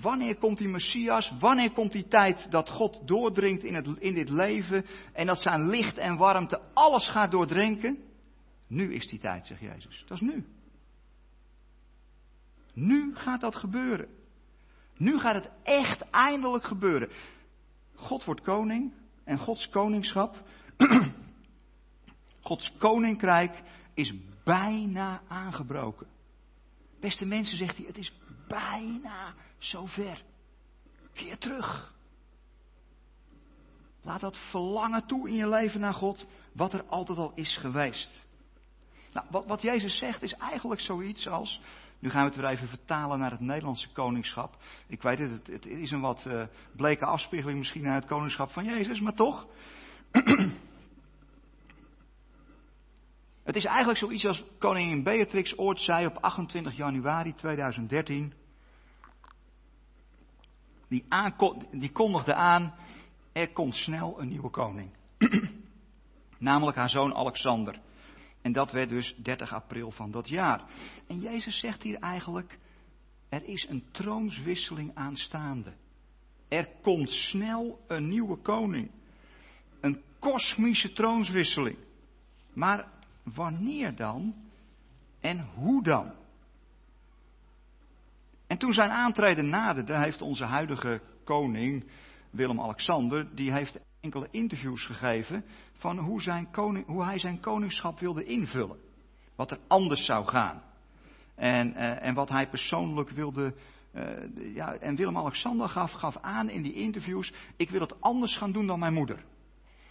wanneer 0.01 0.37
komt 0.37 0.59
die 0.59 0.69
Messias? 0.69 1.33
Wanneer 1.39 1.73
komt 1.73 1.93
die 1.93 2.09
tijd 2.09 2.51
dat 2.51 2.71
God 2.71 3.07
doordringt 3.07 3.65
in, 3.65 3.75
het, 3.75 3.87
in 3.99 4.15
dit 4.15 4.29
leven 4.29 4.87
en 5.13 5.27
dat 5.27 5.41
zijn 5.41 5.69
licht 5.69 5.99
en 5.99 6.17
warmte 6.17 6.61
alles 6.75 7.09
gaat 7.09 7.31
doordrinken? 7.31 7.99
Nu 8.69 8.95
is 8.95 9.09
die 9.09 9.19
tijd, 9.19 9.47
zegt 9.47 9.61
Jezus. 9.61 10.05
Dat 10.07 10.21
is 10.21 10.29
nu. 10.29 10.47
Nu 12.75 13.15
gaat 13.15 13.41
dat 13.41 13.57
gebeuren. 13.57 14.09
Nu 14.99 15.19
gaat 15.19 15.35
het 15.35 15.51
echt 15.63 16.11
eindelijk 16.11 16.65
gebeuren. 16.65 17.11
God 17.95 18.25
wordt 18.25 18.41
koning 18.41 18.93
en 19.25 19.39
Gods 19.39 19.69
koningschap, 19.69 20.43
Gods 22.41 22.73
koninkrijk 22.79 23.63
is 23.95 24.15
bijna 24.45 25.23
aangebroken. 25.29 26.07
Beste 27.01 27.25
mensen, 27.25 27.57
zegt 27.57 27.77
hij, 27.77 27.87
het 27.87 27.99
is 27.99 28.13
bijna 28.49 29.35
zover. 29.59 30.23
Keer 31.13 31.39
terug. 31.39 31.95
Laat 34.03 34.21
dat 34.21 34.39
verlangen 34.51 35.07
toe 35.07 35.29
in 35.29 35.35
je 35.35 35.49
leven 35.49 35.81
naar 35.81 35.95
God, 35.95 36.27
wat 36.53 36.73
er 36.73 36.85
altijd 36.85 37.19
al 37.19 37.33
is 37.35 37.57
geweest. 37.57 38.27
Nou, 39.13 39.27
wat, 39.31 39.47
wat 39.47 39.63
Jezus 39.63 39.99
zegt 39.99 40.23
is 40.23 40.33
eigenlijk 40.33 40.81
zoiets 40.81 41.29
als, 41.29 41.61
nu 41.99 42.11
gaan 42.11 42.21
we 42.21 42.31
het 42.31 42.41
weer 42.41 42.51
even 42.51 42.69
vertalen 42.69 43.19
naar 43.19 43.31
het 43.31 43.41
Nederlandse 43.41 43.93
koningschap. 43.93 44.57
Ik 44.87 45.03
weet 45.03 45.19
het, 45.19 45.47
het, 45.47 45.67
is 45.67 45.91
een 45.91 46.01
wat 46.01 46.25
uh, 46.29 46.43
bleke 46.77 47.05
afspiegeling 47.05 47.59
misschien 47.59 47.83
naar 47.83 47.95
het 47.95 48.07
koningschap 48.07 48.51
van 48.51 48.65
Jezus, 48.65 49.01
maar 49.01 49.15
toch. 49.15 49.47
het 53.49 53.57
is 53.57 53.65
eigenlijk 53.65 53.99
zoiets 53.99 54.27
als 54.27 54.45
koningin 54.59 55.03
Beatrix 55.03 55.59
ooit 55.59 55.81
zei 55.81 56.07
op 56.07 56.17
28 56.17 56.77
januari 56.77 57.35
2013. 57.35 58.33
Die, 60.89 61.05
die 61.71 61.93
kondigde 61.93 62.35
aan, 62.35 62.75
er 63.33 63.53
komt 63.53 63.75
snel 63.75 64.21
een 64.21 64.29
nieuwe 64.29 64.51
koning. 64.51 64.91
Namelijk 66.39 66.77
haar 66.77 66.89
zoon 66.89 67.15
Alexander. 67.15 67.81
En 68.49 68.55
dat 68.55 68.73
werd 68.73 68.89
dus 68.89 69.15
30 69.17 69.53
april 69.53 69.91
van 69.91 70.11
dat 70.11 70.29
jaar. 70.29 70.65
En 71.07 71.19
Jezus 71.19 71.59
zegt 71.59 71.83
hier 71.83 71.99
eigenlijk, 71.99 72.59
er 73.29 73.45
is 73.45 73.67
een 73.69 73.85
troonswisseling 73.93 74.95
aanstaande. 74.95 75.73
Er 76.49 76.69
komt 76.83 77.11
snel 77.11 77.85
een 77.87 78.09
nieuwe 78.09 78.37
koning. 78.37 78.91
Een 79.81 80.03
kosmische 80.19 80.93
troonswisseling. 80.93 81.79
Maar 82.53 82.89
wanneer 83.23 83.97
dan? 83.97 84.35
En 85.21 85.41
hoe 85.55 85.83
dan? 85.83 86.07
En 86.07 86.19
En 88.47 88.59
toen 88.59 88.73
zijn 88.73 88.91
aantreden 88.91 89.49
naderde, 89.49 89.99
heeft 89.99 90.23
onze 90.23 90.45
huidige 90.45 91.01
koning, 91.25 91.91
Willem-Alexander, 92.31 93.35
die 93.35 93.53
heeft 93.53 93.79
enkele 94.01 94.29
interviews 94.31 94.87
gegeven 94.87 95.45
van 95.73 95.99
hoe, 95.99 96.23
zijn 96.23 96.51
koning, 96.51 96.87
hoe 96.87 97.05
hij 97.05 97.19
zijn 97.19 97.41
koningschap 97.41 97.99
wilde 97.99 98.25
invullen. 98.25 98.79
Wat 99.37 99.51
er 99.51 99.59
anders 99.69 100.05
zou 100.05 100.27
gaan. 100.27 100.63
En, 101.35 101.71
uh, 101.71 102.05
en 102.05 102.15
wat 102.15 102.29
hij 102.29 102.49
persoonlijk 102.49 103.11
wilde. 103.11 103.55
Uh, 103.95 104.55
ja, 104.55 104.75
en 104.75 104.97
Willem-Alexander 104.97 105.69
gaf, 105.69 105.93
gaf 105.93 106.17
aan 106.17 106.51
in 106.51 106.63
die 106.63 106.75
interviews: 106.75 107.33
ik 107.57 107.71
wil 107.71 107.81
het 107.81 108.01
anders 108.01 108.37
gaan 108.37 108.53
doen 108.53 108.67
dan 108.67 108.79
mijn 108.79 108.93
moeder. 108.93 109.25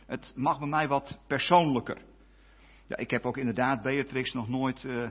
Het 0.05 0.33
mag 0.35 0.59
bij 0.59 0.67
mij 0.67 0.87
wat 0.87 1.19
persoonlijker. 1.27 2.01
Ja, 2.87 2.97
ik 2.97 3.09
heb 3.09 3.25
ook 3.25 3.37
inderdaad 3.37 3.81
Beatrix 3.81 4.33
nog 4.33 4.47
nooit 4.47 4.83
uh, 4.83 5.07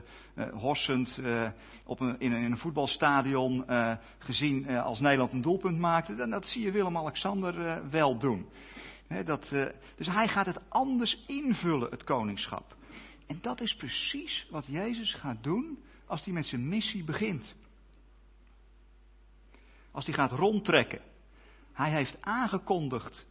op 1.83 1.99
een, 1.99 2.19
in, 2.19 2.31
een, 2.31 2.41
in, 2.41 2.51
een, 2.51 2.57
voetbalstadion 2.57 3.65
gezien 4.17 4.69
als 4.69 4.99
Nederland 4.99 5.33
een 5.33 5.41
doelpunt 5.41 5.79
maakte. 5.79 6.13
En 6.13 6.29
dat 6.29 6.47
zie 6.47 6.61
je 6.61 6.71
Willem-Alexander 6.71 7.81
wel 7.89 8.17
doen. 8.17 8.49
Dat, 9.25 9.49
dus 9.95 10.07
hij 10.07 10.27
gaat 10.27 10.45
het 10.45 10.59
anders 10.69 11.23
invullen, 11.27 11.89
het 11.89 12.03
koningschap. 12.03 12.75
En 13.27 13.39
dat 13.41 13.61
is 13.61 13.75
precies 13.75 14.47
wat 14.49 14.65
Jezus 14.65 15.13
gaat 15.13 15.43
doen 15.43 15.83
als 16.05 16.23
hij 16.23 16.33
met 16.33 16.45
zijn 16.45 16.69
missie 16.69 17.03
begint. 17.03 17.55
Als 19.91 20.05
hij 20.05 20.15
gaat 20.15 20.31
rondtrekken. 20.31 21.01
Hij 21.73 21.91
heeft 21.91 22.17
aangekondigd 22.21 23.26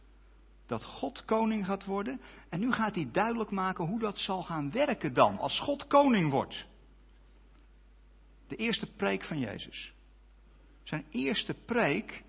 dat 0.67 0.83
God 0.83 1.25
koning 1.25 1.65
gaat 1.65 1.85
worden. 1.85 2.21
En 2.49 2.59
nu 2.59 2.71
gaat 2.71 2.95
hij 2.95 3.09
duidelijk 3.11 3.51
maken 3.51 3.85
hoe 3.85 3.99
dat 3.99 4.19
zal 4.19 4.43
gaan 4.43 4.71
werken 4.71 5.13
dan, 5.13 5.37
als 5.37 5.59
God 5.59 5.87
koning 5.87 6.31
wordt. 6.31 6.65
De 8.47 8.55
eerste 8.55 8.85
preek 8.95 9.23
van 9.23 9.39
Jezus. 9.39 9.93
Zijn 10.83 11.05
eerste 11.09 11.53
preek, 11.65 12.23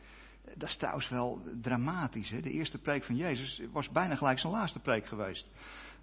dat 0.55 0.68
is 0.68 0.77
trouwens 0.77 1.09
wel 1.09 1.42
dramatisch. 1.61 2.31
Hè? 2.31 2.40
De 2.40 2.51
eerste 2.51 2.79
preek 2.79 3.05
van 3.05 3.16
Jezus 3.16 3.62
was 3.72 3.88
bijna 3.88 4.14
gelijk 4.14 4.38
zijn 4.38 4.53
laatste 4.53 4.79
preek 4.79 5.07
geweest. 5.07 5.46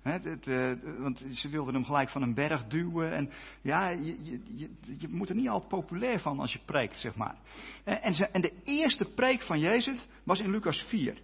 He, 0.02 0.12
het, 0.12 0.48
uh, 0.48 0.72
want 1.00 1.26
ze 1.32 1.50
wilden 1.50 1.74
hem 1.74 1.86
gelijk 1.86 2.10
van 2.10 2.22
een 2.22 2.34
berg 2.34 2.68
duwen. 2.68 3.14
En 3.14 3.32
ja, 3.62 3.90
je, 3.90 4.24
je, 4.24 4.70
je, 5.00 5.08
moet 5.08 5.30
er 5.30 5.36
niet 5.36 5.48
altijd 5.48 5.70
populair 5.70 6.20
van 6.20 6.40
als 6.40 6.54
je 6.54 6.60
preekt, 6.66 7.00
zeg 7.00 7.16
maar. 7.16 7.36
En, 7.84 8.14
en 8.32 8.42
de 8.42 8.54
eerste 8.64 9.06
preek 9.06 9.42
van 9.42 9.60
Jezus 9.60 10.08
was 10.24 10.40
in 10.40 10.52
Lucas 10.52 10.86
4 10.88 11.22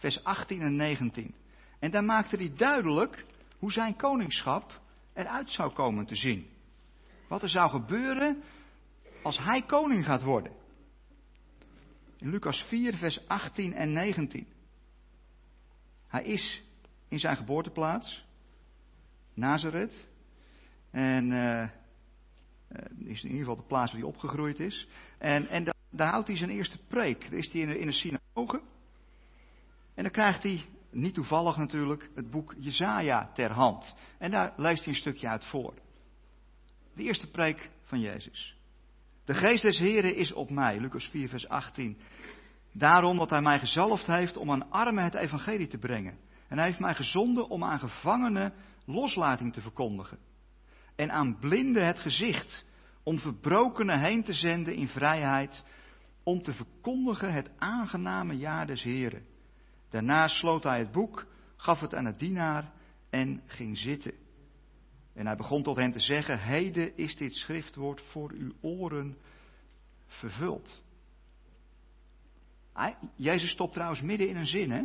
vers 0.00 0.24
18 0.24 0.60
en 0.60 0.76
19. 0.76 1.34
En 1.78 1.90
daar 1.90 2.04
maakte 2.04 2.36
hij 2.36 2.52
duidelijk 2.56 3.24
hoe 3.58 3.72
zijn 3.72 3.96
koningschap 3.96 4.80
eruit 5.12 5.50
zou 5.50 5.72
komen 5.72 6.06
te 6.06 6.16
zien. 6.16 6.46
Wat 7.28 7.42
er 7.42 7.48
zou 7.48 7.70
gebeuren 7.70 8.42
als 9.22 9.38
hij 9.38 9.62
koning 9.62 10.04
gaat 10.04 10.22
worden. 10.22 10.52
In 12.16 12.30
Lucas 12.30 12.64
4, 12.68 12.96
vers 12.96 13.28
18 13.28 13.72
en 13.72 13.92
19. 13.92 14.46
Hij 16.06 16.24
is 16.24 16.62
in 17.08 17.18
zijn 17.18 17.36
geboorteplaats, 17.36 18.24
Nazareth. 19.34 20.08
En 20.90 21.30
uh, 21.30 21.68
is 22.98 23.22
in 23.22 23.30
ieder 23.30 23.38
geval 23.38 23.56
de 23.56 23.62
plaats 23.62 23.92
waar 23.92 24.00
hij 24.00 24.10
opgegroeid 24.10 24.60
is. 24.60 24.88
En, 25.18 25.48
en 25.48 25.74
daar, 25.90 26.08
houdt 26.10 26.28
hij 26.28 26.36
zijn 26.36 26.50
eerste 26.50 26.78
preek. 26.88 27.20
Daar 27.20 27.38
is 27.38 27.52
hij 27.52 27.60
in 27.60 27.78
in 27.78 27.86
de 27.86 27.92
synagoge. 27.92 28.62
En 29.94 30.02
dan 30.02 30.12
krijgt 30.12 30.42
hij, 30.42 30.64
niet 30.90 31.14
toevallig 31.14 31.56
natuurlijk, 31.56 32.10
het 32.14 32.30
boek 32.30 32.54
Jezaja 32.58 33.30
ter 33.34 33.52
hand. 33.52 33.94
En 34.18 34.30
daar 34.30 34.52
leest 34.56 34.84
hij 34.84 34.92
een 34.92 34.98
stukje 34.98 35.28
uit 35.28 35.44
voor. 35.44 35.74
De 36.94 37.02
eerste 37.02 37.30
preek 37.30 37.70
van 37.82 38.00
Jezus. 38.00 38.56
De 39.24 39.34
geest 39.34 39.62
des 39.62 39.78
Heren 39.78 40.16
is 40.16 40.32
op 40.32 40.50
mij, 40.50 40.80
Lucas 40.80 41.08
4, 41.08 41.28
vers 41.28 41.48
18. 41.48 41.98
Daarom 42.72 43.16
dat 43.16 43.30
hij 43.30 43.40
mij 43.40 43.58
gezalfd 43.58 44.06
heeft 44.06 44.36
om 44.36 44.50
aan 44.50 44.70
armen 44.70 45.04
het 45.04 45.14
evangelie 45.14 45.66
te 45.66 45.78
brengen. 45.78 46.18
En 46.48 46.56
hij 46.56 46.66
heeft 46.66 46.80
mij 46.80 46.94
gezonden 46.94 47.48
om 47.48 47.64
aan 47.64 47.78
gevangenen 47.78 48.52
loslating 48.84 49.52
te 49.52 49.60
verkondigen. 49.60 50.18
En 50.96 51.10
aan 51.12 51.38
blinden 51.38 51.86
het 51.86 52.00
gezicht, 52.00 52.64
om 53.02 53.18
verbrokenen 53.18 54.00
heen 54.00 54.22
te 54.22 54.32
zenden 54.32 54.74
in 54.74 54.88
vrijheid, 54.88 55.64
om 56.22 56.42
te 56.42 56.52
verkondigen 56.52 57.32
het 57.32 57.50
aangename 57.58 58.36
jaar 58.36 58.66
des 58.66 58.82
Heren. 58.82 59.26
Daarna 59.90 60.28
sloot 60.28 60.62
hij 60.62 60.78
het 60.78 60.92
boek, 60.92 61.26
gaf 61.56 61.80
het 61.80 61.94
aan 61.94 62.04
de 62.04 62.16
dienaar 62.16 62.72
en 63.10 63.42
ging 63.46 63.78
zitten. 63.78 64.12
En 65.14 65.26
hij 65.26 65.36
begon 65.36 65.62
tot 65.62 65.76
hen 65.76 65.92
te 65.92 66.00
zeggen: 66.00 66.38
Heden 66.38 66.96
is 66.96 67.16
dit 67.16 67.34
schriftwoord 67.34 68.02
voor 68.10 68.30
uw 68.32 68.52
oren 68.60 69.16
vervuld. 70.06 70.82
Jezus 73.14 73.50
stopt 73.50 73.72
trouwens 73.72 74.00
midden 74.00 74.28
in 74.28 74.36
een 74.36 74.46
zin, 74.46 74.70
hè? 74.70 74.84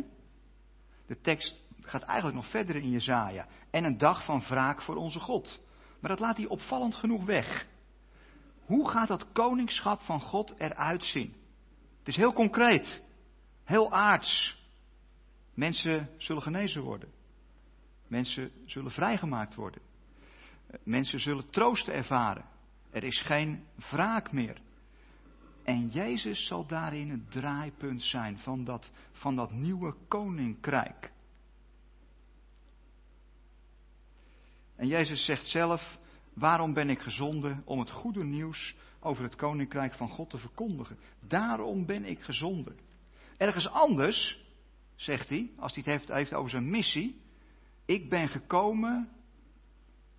De 1.06 1.20
tekst 1.20 1.62
gaat 1.80 2.02
eigenlijk 2.02 2.36
nog 2.36 2.50
verder 2.50 2.76
in 2.76 2.90
Jezaja. 2.90 3.46
En 3.70 3.84
een 3.84 3.98
dag 3.98 4.24
van 4.24 4.40
wraak 4.40 4.82
voor 4.82 4.96
onze 4.96 5.20
God. 5.20 5.60
Maar 6.00 6.10
dat 6.10 6.20
laat 6.20 6.36
hij 6.36 6.46
opvallend 6.46 6.94
genoeg 6.94 7.24
weg. 7.24 7.66
Hoe 8.64 8.90
gaat 8.90 9.08
dat 9.08 9.32
koningschap 9.32 10.00
van 10.00 10.20
God 10.20 10.60
eruit 10.60 11.04
zien? 11.04 11.34
Het 11.98 12.08
is 12.08 12.16
heel 12.16 12.32
concreet, 12.32 13.02
heel 13.64 13.92
aards. 13.92 14.64
Mensen 15.56 16.10
zullen 16.16 16.42
genezen 16.42 16.82
worden. 16.82 17.08
Mensen 18.06 18.50
zullen 18.64 18.90
vrijgemaakt 18.90 19.54
worden. 19.54 19.82
Mensen 20.84 21.20
zullen 21.20 21.50
troost 21.50 21.88
ervaren. 21.88 22.44
Er 22.90 23.04
is 23.04 23.22
geen 23.22 23.64
wraak 23.90 24.32
meer. 24.32 24.60
En 25.64 25.88
Jezus 25.88 26.46
zal 26.46 26.66
daarin 26.66 27.10
het 27.10 27.30
draaipunt 27.30 28.02
zijn 28.02 28.38
van 28.38 28.64
dat, 28.64 28.92
van 29.12 29.36
dat 29.36 29.52
nieuwe 29.52 29.94
koninkrijk. 30.08 31.12
En 34.76 34.86
Jezus 34.86 35.24
zegt 35.24 35.46
zelf: 35.46 35.98
Waarom 36.34 36.72
ben 36.72 36.90
ik 36.90 37.00
gezonden 37.00 37.62
om 37.64 37.78
het 37.78 37.90
goede 37.90 38.24
nieuws 38.24 38.74
over 39.00 39.22
het 39.22 39.36
koninkrijk 39.36 39.94
van 39.94 40.08
God 40.08 40.30
te 40.30 40.38
verkondigen? 40.38 40.98
Daarom 41.20 41.86
ben 41.86 42.04
ik 42.04 42.20
gezonden. 42.20 42.78
Ergens 43.36 43.68
anders 43.68 44.45
zegt 44.96 45.28
hij, 45.28 45.50
als 45.58 45.74
hij 45.74 45.82
het 45.86 45.94
heeft, 45.94 46.12
heeft 46.12 46.34
over 46.34 46.50
zijn 46.50 46.70
missie. 46.70 47.20
Ik 47.84 48.08
ben 48.08 48.28
gekomen 48.28 49.08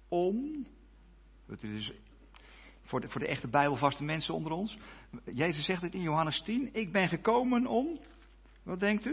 om. 0.08 0.68
Voor 2.84 3.00
de, 3.02 3.10
voor 3.10 3.22
de 3.22 3.28
echte 3.28 3.48
Bijbelvaste 3.48 4.04
mensen 4.04 4.34
onder 4.34 4.52
ons. 4.52 4.78
Jezus 5.34 5.66
zegt 5.66 5.82
het 5.82 5.94
in 5.94 6.02
Johannes 6.02 6.42
10. 6.42 6.70
Ik 6.74 6.92
ben 6.92 7.08
gekomen 7.08 7.66
om. 7.66 8.00
Wat 8.64 8.80
denkt 8.80 9.06
u? 9.06 9.12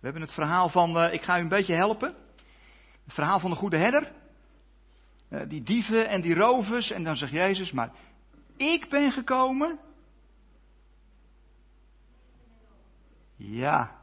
We 0.00 0.10
hebben 0.10 0.22
het 0.22 0.32
verhaal 0.32 0.68
van. 0.68 0.96
Uh, 0.96 1.12
ik 1.12 1.22
ga 1.22 1.38
u 1.38 1.40
een 1.40 1.48
beetje 1.48 1.74
helpen. 1.74 2.14
Het 3.04 3.14
verhaal 3.14 3.40
van 3.40 3.50
de 3.50 3.56
goede 3.56 3.76
herder. 3.76 4.12
Uh, 5.30 5.48
die 5.48 5.62
dieven 5.62 6.08
en 6.08 6.20
die 6.20 6.34
rovers. 6.34 6.90
En 6.90 7.04
dan 7.04 7.16
zegt 7.16 7.32
Jezus, 7.32 7.72
maar 7.72 7.92
ik 8.56 8.86
ben 8.90 9.12
gekomen 9.12 9.78
Ja, 13.36 13.98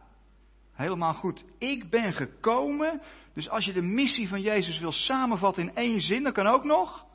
helemaal 0.71 1.13
goed. 1.13 1.43
Ik 1.57 1.89
ben 1.89 2.13
gekomen. 2.13 3.01
Dus 3.33 3.49
als 3.49 3.65
je 3.65 3.73
de 3.73 3.81
missie 3.81 4.27
van 4.27 4.41
Jezus 4.41 4.79
wil 4.79 4.91
samenvatten 4.91 5.63
in 5.63 5.75
één 5.75 6.01
zin, 6.01 6.23
dan 6.23 6.33
kan 6.33 6.47
ook 6.47 6.63
nog. 6.63 7.05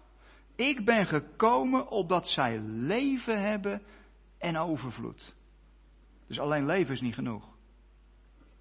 Ik 0.54 0.84
ben 0.84 1.06
gekomen 1.06 1.88
opdat 1.88 2.28
zij 2.28 2.58
leven 2.60 3.40
hebben 3.40 3.82
en 4.38 4.56
overvloed. 4.56 5.34
Dus 6.26 6.38
alleen 6.38 6.66
leven 6.66 6.94
is 6.94 7.00
niet 7.00 7.14
genoeg. 7.14 7.54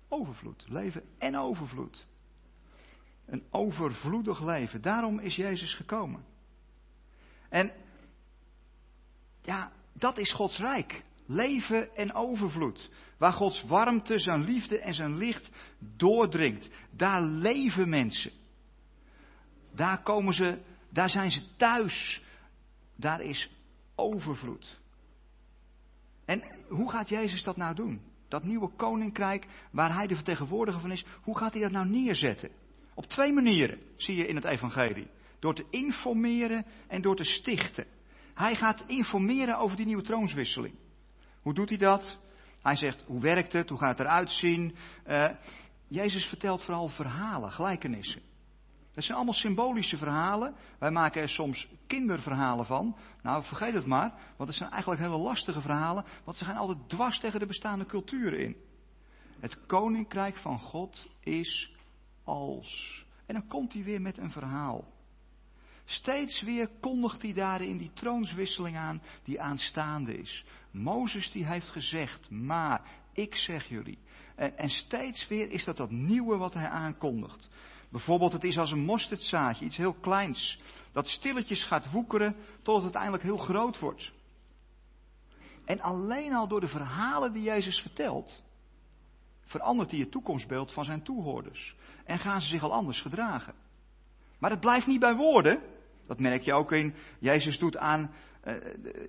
Overvloed, 0.08 0.66
leven 0.68 1.04
en 1.18 1.38
overvloed. 1.38 2.06
Een 3.26 3.44
overvloedig 3.50 4.42
leven. 4.44 4.82
Daarom 4.82 5.20
is 5.20 5.36
Jezus 5.36 5.74
gekomen. 5.74 6.26
En 7.50 7.72
ja, 9.42 9.72
dat 9.94 10.18
is 10.18 10.32
Gods 10.32 10.58
rijk. 10.60 11.04
Leven 11.26 11.96
en 11.96 12.14
overvloed. 12.14 12.90
Waar 13.18 13.34
Gods 13.34 13.64
warmte, 13.64 14.20
zijn 14.20 14.44
liefde 14.44 14.80
en 14.80 14.94
zijn 14.94 15.18
licht 15.18 15.50
doordringt. 15.80 16.70
Daar 16.92 17.22
leven 17.22 17.90
mensen. 17.90 18.32
Daar 19.76 20.04
komen 20.04 20.34
ze, 20.34 20.62
daar 20.90 21.10
zijn 21.10 21.32
ze 21.32 21.56
thuis. 21.58 22.22
Daar 22.96 23.22
is 23.22 23.50
overvloed. 23.96 24.80
En 26.26 26.44
hoe 26.68 26.92
gaat 26.92 27.10
Jezus 27.10 27.44
dat 27.44 27.58
nou 27.58 27.76
doen? 27.76 28.02
Dat 28.28 28.44
nieuwe 28.44 28.70
koninkrijk 28.76 29.48
waar 29.72 29.94
hij 29.94 30.08
de 30.08 30.16
vertegenwoordiger 30.16 30.82
van 30.82 30.92
is, 30.92 31.06
hoe 31.22 31.38
gaat 31.38 31.54
hij 31.54 31.62
dat 31.62 31.72
nou 31.72 31.88
neerzetten? 31.88 32.52
Op 32.94 33.06
twee 33.06 33.34
manieren 33.34 33.80
zie 33.96 34.16
je 34.16 34.28
in 34.28 34.36
het 34.36 34.46
evangelie. 34.46 35.08
Door 35.40 35.56
te 35.56 35.66
informeren 35.70 36.66
en 36.88 37.02
door 37.02 37.16
te 37.16 37.24
stichten. 37.24 37.86
Hij 38.34 38.56
gaat 38.56 38.84
informeren 38.88 39.58
over 39.58 39.78
die 39.78 39.86
nieuwe 39.86 40.04
troonswisseling. 40.04 40.76
Hoe 41.46 41.54
doet 41.54 41.70
hij 41.70 41.78
dat? 41.78 42.18
Hij 42.62 42.76
zegt, 42.76 43.04
hoe 43.08 43.22
werkt 43.22 43.54
het? 43.54 43.70
Hoe 43.70 43.78
gaat 43.78 43.98
het 43.98 44.08
eruit 44.08 44.30
zien? 44.30 44.76
Uh, 45.08 45.30
Jezus 45.88 46.26
vertelt 46.26 46.64
vooral 46.64 46.88
verhalen, 46.88 47.52
gelijkenissen. 47.52 48.22
Dat 48.94 49.04
zijn 49.04 49.18
allemaal 49.18 49.34
symbolische 49.34 49.98
verhalen. 49.98 50.56
Wij 50.80 50.92
maken 50.92 51.22
er 51.22 51.30
soms 51.30 51.68
kinderverhalen 51.88 52.66
van. 52.66 52.98
Nou, 53.22 53.44
vergeet 53.44 53.74
het 53.74 53.86
maar, 53.86 54.14
want 54.38 54.50
het 54.50 54.58
zijn 54.58 54.70
eigenlijk 54.70 55.02
hele 55.02 55.18
lastige 55.18 55.62
verhalen, 55.62 56.06
want 56.24 56.38
ze 56.38 56.46
gaan 56.46 56.56
altijd 56.56 56.90
dwars 56.90 57.20
tegen 57.20 57.40
de 57.40 57.46
bestaande 57.46 57.86
culturen 57.86 58.40
in. 58.40 58.56
Het 59.40 59.66
koninkrijk 59.66 60.38
van 60.38 60.60
God 60.60 61.08
is 61.20 61.76
als. 62.24 63.06
En 63.26 63.34
dan 63.34 63.48
komt 63.48 63.74
hij 63.74 63.84
weer 63.84 64.02
met 64.02 64.18
een 64.18 64.32
verhaal. 64.32 64.94
Steeds 65.84 66.42
weer 66.42 66.70
kondigt 66.80 67.22
hij 67.22 67.34
daarin 67.34 67.78
die 67.78 67.92
troonswisseling 67.94 68.78
aan 68.78 69.02
die 69.24 69.42
aanstaande 69.42 70.18
is. 70.18 70.46
Mozes 70.76 71.32
die 71.32 71.46
heeft 71.46 71.70
gezegd, 71.70 72.30
maar 72.30 72.82
ik 73.14 73.36
zeg 73.36 73.68
jullie. 73.68 73.98
En, 74.36 74.58
en 74.58 74.70
steeds 74.70 75.28
weer 75.28 75.52
is 75.52 75.64
dat 75.64 75.78
dat 75.78 75.92
nieuwe 75.92 76.38
wat 76.38 76.54
hij 76.54 76.68
aankondigt. 76.68 77.50
Bijvoorbeeld, 77.90 78.32
het 78.32 78.44
is 78.44 78.58
als 78.58 78.72
een 78.72 78.86
mosterdzaadje, 78.86 79.66
iets 79.66 79.78
heel 79.78 79.94
kleins, 79.94 80.60
dat 80.92 81.08
stilletjes 81.08 81.64
gaat 81.64 81.92
woekeren 81.92 82.36
tot 82.62 82.76
het 82.76 82.84
uiteindelijk 82.84 83.24
heel 83.24 83.38
groot 83.38 83.80
wordt. 83.80 84.12
En 85.66 85.82
alleen 85.82 86.34
al 86.34 86.48
door 86.48 86.60
de 86.60 86.68
verhalen 86.68 87.34
die 87.34 87.44
Jezus 87.44 87.80
vertelt, 87.80 88.44
verandert 89.42 89.92
hij 89.92 90.00
het 90.00 90.12
toekomstbeeld 90.12 90.72
van 90.72 90.84
zijn 90.84 91.04
toehoorders. 91.04 91.76
En 92.06 92.20
gaan 92.20 92.42
ze 92.42 92.48
zich 92.48 92.64
al 92.64 92.74
anders 92.74 93.02
gedragen. 93.02 93.54
Maar 94.40 94.52
het 94.52 94.60
blijft 94.60 94.88
niet 94.88 95.00
bij 95.00 95.16
woorden. 95.16 95.62
Dat 96.08 96.20
merk 96.20 96.42
je 96.42 96.54
ook 96.54 96.72
in, 96.72 96.96
Jezus 97.20 97.60
doet 97.60 97.78
aan, 97.78 98.14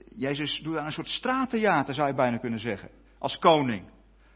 Jezus 0.09 0.61
doet 0.62 0.77
aan 0.77 0.87
een 0.87 0.92
soort 0.92 1.09
straattheater, 1.09 1.94
zou 1.94 2.09
je 2.09 2.14
bijna 2.14 2.38
kunnen 2.38 2.61
zeggen. 2.61 2.90
Als 3.18 3.38
koning. 3.38 3.90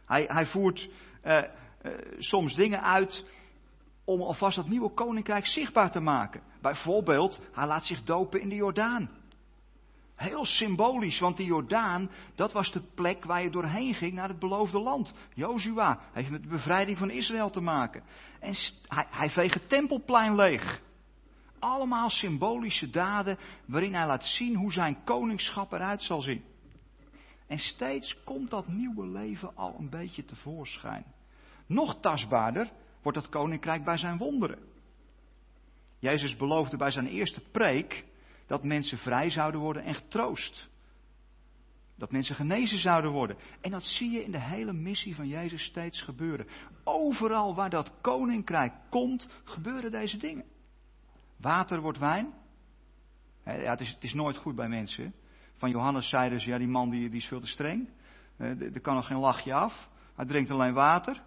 Hij, 0.06 0.24
hij 0.28 0.46
voert 0.46 0.88
uh, 1.24 1.42
uh, 1.82 1.92
soms 2.18 2.54
dingen 2.54 2.82
uit 2.82 3.24
om 4.04 4.22
alvast 4.22 4.56
dat 4.56 4.68
nieuwe 4.68 4.94
koninkrijk 4.94 5.46
zichtbaar 5.46 5.90
te 5.90 6.00
maken. 6.00 6.42
Bijvoorbeeld, 6.60 7.40
hij 7.52 7.66
laat 7.66 7.86
zich 7.86 8.02
dopen 8.02 8.40
in 8.40 8.48
de 8.48 8.54
Jordaan. 8.54 9.10
Heel 10.14 10.44
symbolisch, 10.44 11.18
want 11.18 11.36
de 11.36 11.44
Jordaan, 11.44 12.10
dat 12.34 12.52
was 12.52 12.72
de 12.72 12.82
plek 12.94 13.24
waar 13.24 13.42
je 13.42 13.50
doorheen 13.50 13.94
ging 13.94 14.12
naar 14.12 14.28
het 14.28 14.38
beloofde 14.38 14.80
land. 14.80 15.14
Jozua 15.34 16.00
heeft 16.12 16.30
met 16.30 16.42
de 16.42 16.48
bevrijding 16.48 16.98
van 16.98 17.10
Israël 17.10 17.50
te 17.50 17.60
maken. 17.60 18.02
En 18.40 18.54
hij, 18.86 19.06
hij 19.10 19.30
veegt 19.30 19.54
het 19.54 19.68
tempelplein 19.68 20.34
leeg. 20.34 20.80
Allemaal 21.60 22.10
symbolische 22.10 22.90
daden 22.90 23.38
waarin 23.66 23.94
hij 23.94 24.06
laat 24.06 24.24
zien 24.24 24.56
hoe 24.56 24.72
zijn 24.72 25.04
koningschap 25.04 25.72
eruit 25.72 26.02
zal 26.02 26.20
zien. 26.20 26.44
En 27.46 27.58
steeds 27.58 28.16
komt 28.24 28.50
dat 28.50 28.68
nieuwe 28.68 29.06
leven 29.06 29.56
al 29.56 29.76
een 29.78 29.90
beetje 29.90 30.24
tevoorschijn. 30.24 31.04
Nog 31.66 32.00
tastbaarder 32.00 32.72
wordt 33.02 33.18
het 33.18 33.28
koninkrijk 33.28 33.84
bij 33.84 33.96
zijn 33.96 34.18
wonderen. 34.18 34.58
Jezus 35.98 36.36
beloofde 36.36 36.76
bij 36.76 36.90
zijn 36.90 37.06
eerste 37.06 37.40
preek 37.40 38.04
dat 38.46 38.64
mensen 38.64 38.98
vrij 38.98 39.30
zouden 39.30 39.60
worden 39.60 39.82
en 39.82 39.94
getroost. 39.94 40.68
Dat 41.96 42.10
mensen 42.10 42.34
genezen 42.34 42.78
zouden 42.78 43.10
worden. 43.10 43.36
En 43.60 43.70
dat 43.70 43.84
zie 43.84 44.10
je 44.10 44.24
in 44.24 44.30
de 44.30 44.40
hele 44.40 44.72
missie 44.72 45.14
van 45.14 45.28
Jezus 45.28 45.64
steeds 45.64 46.02
gebeuren. 46.02 46.46
Overal 46.84 47.54
waar 47.54 47.70
dat 47.70 48.00
koninkrijk 48.00 48.72
komt, 48.90 49.28
gebeuren 49.44 49.90
deze 49.90 50.16
dingen. 50.16 50.44
Water 51.40 51.80
wordt 51.80 51.98
wijn. 51.98 52.34
Ja, 53.44 53.70
het, 53.70 53.80
is, 53.80 53.90
het 53.90 54.02
is 54.02 54.14
nooit 54.14 54.36
goed 54.36 54.54
bij 54.54 54.68
mensen. 54.68 55.14
Van 55.56 55.70
Johannes 55.70 56.08
zeiden 56.08 56.40
ze, 56.40 56.48
ja 56.48 56.58
die 56.58 56.68
man 56.68 56.90
die, 56.90 57.10
is 57.10 57.26
veel 57.26 57.40
te 57.40 57.46
streng. 57.46 57.88
Er 58.38 58.80
kan 58.80 58.94
nog 58.94 59.06
geen 59.06 59.18
lachje 59.18 59.54
af. 59.54 59.88
Hij 60.16 60.26
drinkt 60.26 60.50
alleen 60.50 60.74
water. 60.74 61.22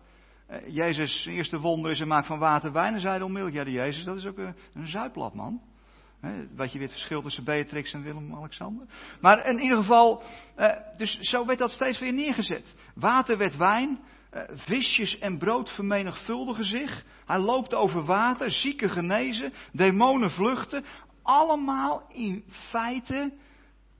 Jezus' 0.67 1.25
eerste 1.25 1.59
wonder 1.59 1.91
is, 1.91 1.97
hij 1.97 2.07
maakt 2.07 2.27
van 2.27 2.39
water 2.39 2.71
wijn. 2.71 2.93
En 2.93 2.99
zeiden 2.99 3.25
onmiddellijk, 3.27 3.57
ja 3.57 3.63
die 3.63 3.79
Jezus, 3.79 4.03
dat 4.03 4.17
is 4.17 4.25
ook 4.25 4.37
een, 4.37 4.55
een 4.73 4.87
zuiplap 4.87 5.33
man. 5.33 5.61
Wat 6.55 6.71
je 6.71 6.77
weer 6.77 6.87
het 6.87 6.97
verschil 6.97 7.21
tussen 7.21 7.43
Beatrix 7.43 7.93
en 7.93 8.03
Willem-Alexander. 8.03 8.87
Maar 9.21 9.45
in 9.45 9.59
ieder 9.59 9.77
geval, 9.77 10.23
dus 10.97 11.17
zo 11.19 11.45
werd 11.45 11.59
dat 11.59 11.71
steeds 11.71 11.99
weer 11.99 12.13
neergezet. 12.13 12.75
Water 12.95 13.37
werd 13.37 13.57
wijn, 13.57 13.99
visjes 14.53 15.17
en 15.19 15.37
brood 15.37 15.69
vermenigvuldigen 15.69 16.65
zich. 16.65 17.05
Hij 17.25 17.39
loopt 17.39 17.73
over 17.73 18.03
water, 18.05 18.51
zieken 18.51 18.89
genezen, 18.89 19.53
demonen 19.71 20.31
vluchten. 20.31 20.85
Allemaal 21.21 22.07
in 22.09 22.43
feite 22.47 23.33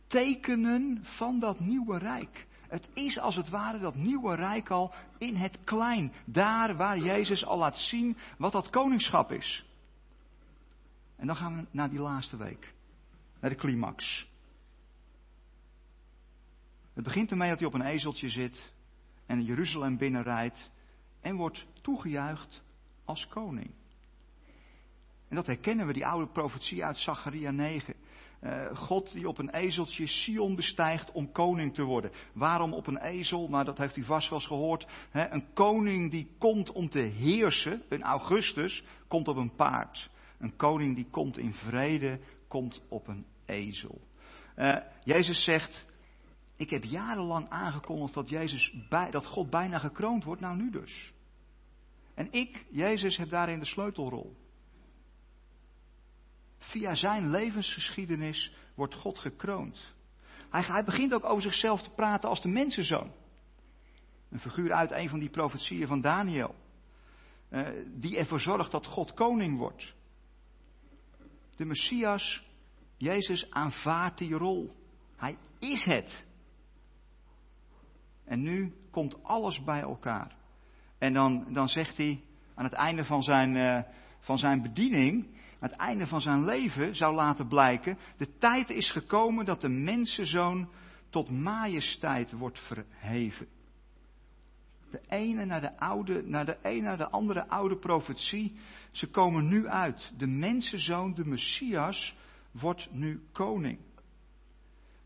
tekenen 0.08 1.00
van 1.04 1.40
dat 1.40 1.60
nieuwe 1.60 1.98
rijk. 1.98 2.48
Het 2.68 2.90
is 2.94 3.20
als 3.20 3.36
het 3.36 3.50
ware 3.50 3.80
dat 3.80 3.96
nieuwe 3.96 4.36
rijk 4.36 4.70
al 4.70 4.94
in 5.18 5.36
het 5.36 5.64
klein. 5.64 6.14
Daar 6.26 6.76
waar 6.76 6.98
Jezus 6.98 7.46
al 7.46 7.58
laat 7.58 7.78
zien 7.78 8.18
wat 8.38 8.52
dat 8.52 8.70
koningschap 8.70 9.32
is. 9.32 9.66
En 11.16 11.28
dan 11.28 11.36
gaan 11.36 11.56
we 11.56 11.66
naar 11.72 11.90
die 11.90 12.00
laatste 12.00 12.38
week. 12.38 12.74
Naar 13.40 13.50
de 13.50 13.58
climax. 13.58 14.28
Het 16.94 17.04
begint 17.04 17.32
ermee 17.32 17.50
dat 17.50 17.60
hij 17.60 17.68
op 17.68 17.74
een 17.74 17.86
ezeltje 17.86 18.30
zit 18.30 18.74
en 19.26 19.44
Jeruzalem 19.44 19.98
binnenrijdt 19.98 20.72
en 21.22 21.36
wordt 21.36 21.66
toegejuicht 21.82 22.64
als 23.06 23.28
koning. 23.28 23.72
En 25.30 25.36
dat 25.36 25.48
herkennen 25.48 25.88
we, 25.88 25.94
die 25.94 26.06
oude 26.06 26.32
profetie 26.32 26.86
uit 26.86 26.98
Zacharia 26.98 27.52
9. 27.52 27.96
Uh, 28.42 28.76
God 28.78 29.12
die 29.14 29.28
op 29.28 29.38
een 29.38 29.50
ezeltje 29.50 30.08
Sion 30.08 30.56
bestijgt 30.56 31.12
om 31.12 31.32
koning 31.32 31.74
te 31.74 31.84
worden. 31.84 32.12
Waarom 32.34 32.74
op 32.74 32.88
een 32.88 32.98
ezel? 32.98 33.50
Nou, 33.50 33.64
dat 33.64 33.78
heeft 33.78 33.98
u 33.98 34.04
vast 34.04 34.30
wel 34.30 34.40
eens 34.40 34.48
gehoord. 34.48 34.88
Een 35.12 35.54
koning 35.54 36.12
die 36.12 36.28
komt 36.38 36.72
om 36.72 36.90
te 36.90 37.00
heersen, 37.00 37.84
een 37.90 38.02
Augustus, 38.02 38.84
komt 39.08 39.28
op 39.28 39.36
een 39.36 39.56
paard. 39.56 40.10
Een 40.40 40.56
koning 40.56 40.96
die 40.96 41.08
komt 41.10 41.38
in 41.38 41.54
vrede, 41.54 42.20
komt 42.48 42.82
op 42.90 43.08
een 43.08 43.26
ezel. 43.46 44.02
Uh, 44.56 44.78
Jezus 45.04 45.44
zegt, 45.44 45.86
ik 46.64 46.70
heb 46.70 46.84
jarenlang 46.84 47.50
aangekondigd 47.50 48.14
dat, 48.14 48.30
Jezus 48.30 48.74
bij, 48.90 49.12
dat 49.12 49.26
God 49.26 49.50
bijna 49.50 49.78
gekroond 49.78 50.24
wordt, 50.24 50.42
nou 50.42 50.56
nu 50.56 50.72
dus. 50.72 51.14
En 52.14 52.32
ik, 52.32 52.66
Jezus, 52.72 53.18
heb 53.18 53.30
daarin 53.30 53.60
de 53.60 53.66
sleutelrol. 53.66 54.36
Via 56.58 56.96
zijn 56.96 57.30
levensgeschiedenis 57.30 58.54
wordt 58.76 58.96
God 58.96 59.20
gekroond. 59.20 59.94
Hij, 60.50 60.62
hij, 60.62 60.84
begint 60.84 61.14
ook 61.14 61.24
over 61.24 61.42
zichzelf 61.42 61.82
te 61.82 61.90
praten 61.90 62.30
als 62.30 62.42
de 62.42 62.50
mensenzoon. 62.50 63.12
Een 64.30 64.40
figuur 64.40 64.74
uit 64.74 64.92
een 64.92 65.10
van 65.10 65.20
die 65.20 65.30
profetieën 65.30 65.88
van 65.88 66.02
Daniel. 66.02 66.56
Uh, 67.50 67.70
die 67.86 68.18
ervoor 68.18 68.40
zorgt 68.40 68.72
dat 68.72 68.86
God 68.86 69.14
koning 69.14 69.58
wordt. 69.58 69.94
De 71.56 71.66
Messias, 71.66 72.44
Jezus, 72.98 73.52
aanvaardt 73.52 74.18
die 74.18 74.34
rol. 74.34 74.76
Hij 75.16 75.38
is 75.60 75.86
het. 75.86 76.26
En 78.26 78.42
nu 78.42 78.74
komt 78.92 79.24
alles 79.24 79.64
bij 79.64 79.82
elkaar. 79.82 80.36
En 80.98 81.14
dan, 81.14 81.46
dan 81.54 81.68
zegt 81.68 81.98
hij 81.98 82.24
aan 82.56 82.64
het 82.64 82.74
einde 82.74 83.04
van 83.04 83.24
zijn, 83.24 83.56
uh, 83.56 83.82
van 84.20 84.38
zijn 84.38 84.62
bediening, 84.62 85.26
aan 85.60 85.70
het 85.70 85.80
einde 85.80 86.08
van 86.08 86.22
zijn 86.22 86.46
leven 86.46 86.96
zou 86.96 87.16
laten 87.16 87.48
blijken, 87.48 87.98
de 88.18 88.38
tijd 88.38 88.70
is 88.70 88.92
gekomen 88.92 89.46
dat 89.46 89.62
de 89.62 89.70
mensenzoon 89.70 90.70
tot 91.10 91.30
majesteit 91.30 92.32
wordt 92.32 92.60
verheven. 92.60 93.48
De 94.92 95.02
ene 95.08 95.46
naar 95.46 95.62
de, 95.62 95.80
oude, 95.80 96.24
naar 96.26 96.46
de 96.46 96.58
een 96.62 96.84
naar 96.84 96.98
de 96.98 97.10
andere 97.10 97.48
oude 97.48 97.78
profetie, 97.78 98.56
ze 98.92 99.08
komen 99.08 99.48
nu 99.48 99.68
uit. 99.68 100.14
De 100.18 100.28
mensenzoon, 100.28 101.14
de 101.14 101.26
Messias, 101.26 102.16
wordt 102.52 102.88
nu 102.92 103.22
koning. 103.32 103.80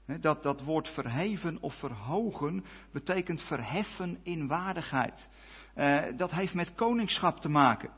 Dat, 0.08 0.44
dat 0.44 0.62
woord 0.62 0.88
verheven 0.88 1.62
of 1.62 1.74
verhogen 1.74 2.66
betekent 2.92 3.42
verheffen 3.42 4.20
in 4.24 4.48
waardigheid. 4.48 5.30
Uh, 5.76 6.18
dat 6.18 6.32
heeft 6.32 6.54
met 6.54 6.76
koningschap 6.76 7.40
te 7.40 7.50
maken. 7.50 7.92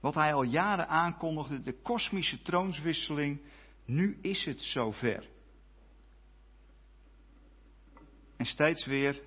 Wat 0.00 0.14
hij 0.14 0.34
al 0.34 0.42
jaren 0.42 0.88
aankondigde, 0.88 1.60
de 1.60 1.80
kosmische 1.82 2.42
troonswisseling, 2.42 3.40
nu 3.84 4.18
is 4.20 4.44
het 4.44 4.62
zover. 4.62 5.28
En 8.36 8.46
steeds 8.46 8.86
weer 8.86 9.22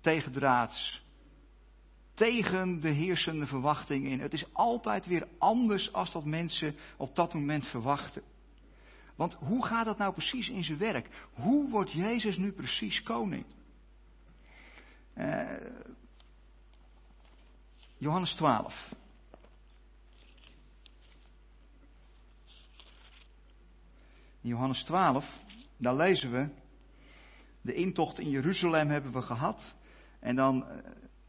tegendraads, 0.00 1.02
tegen 2.14 2.80
de 2.80 2.88
heersende 2.88 3.46
verwachting 3.46 4.06
in. 4.06 4.20
Het 4.20 4.32
is 4.32 4.44
altijd 4.52 5.06
weer 5.06 5.28
anders 5.38 5.92
als 5.92 6.12
dat 6.12 6.24
mensen 6.24 6.76
op 6.96 7.16
dat 7.16 7.34
moment 7.34 7.66
verwachten. 7.66 8.22
Want 9.18 9.34
hoe 9.34 9.66
gaat 9.66 9.84
dat 9.84 9.98
nou 9.98 10.12
precies 10.12 10.48
in 10.48 10.64
zijn 10.64 10.78
werk? 10.78 11.28
Hoe 11.32 11.70
wordt 11.70 11.92
Jezus 11.92 12.36
nu 12.36 12.52
precies 12.52 13.02
koning? 13.02 13.44
Uh, 15.16 15.50
Johannes 17.96 18.34
12. 18.34 18.94
In 24.40 24.48
Johannes 24.48 24.82
12, 24.82 25.26
daar 25.76 25.96
lezen 25.96 26.30
we, 26.30 26.48
de 27.60 27.74
intocht 27.74 28.18
in 28.18 28.30
Jeruzalem 28.30 28.88
hebben 28.88 29.12
we 29.12 29.22
gehad. 29.22 29.74
En 30.20 30.36
dan 30.36 30.66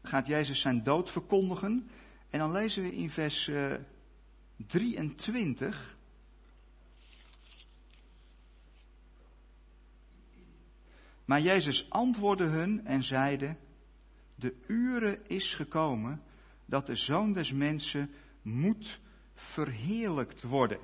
gaat 0.02 0.26
Jezus 0.26 0.60
zijn 0.60 0.82
dood 0.82 1.10
verkondigen. 1.10 1.90
En 2.30 2.38
dan 2.38 2.52
lezen 2.52 2.82
we 2.82 2.94
in 2.94 3.10
vers 3.10 3.46
uh, 3.46 3.74
23. 4.66 5.98
Maar 11.30 11.40
Jezus 11.40 11.86
antwoordde 11.88 12.46
hun 12.46 12.86
en 12.86 13.02
zeide: 13.02 13.56
De 14.34 14.54
uren 14.66 15.28
is 15.28 15.54
gekomen 15.54 16.22
dat 16.66 16.86
de 16.86 16.96
zoon 16.96 17.32
des 17.32 17.52
mensen 17.52 18.10
moet 18.42 19.00
verheerlijkt 19.34 20.42
worden. 20.42 20.78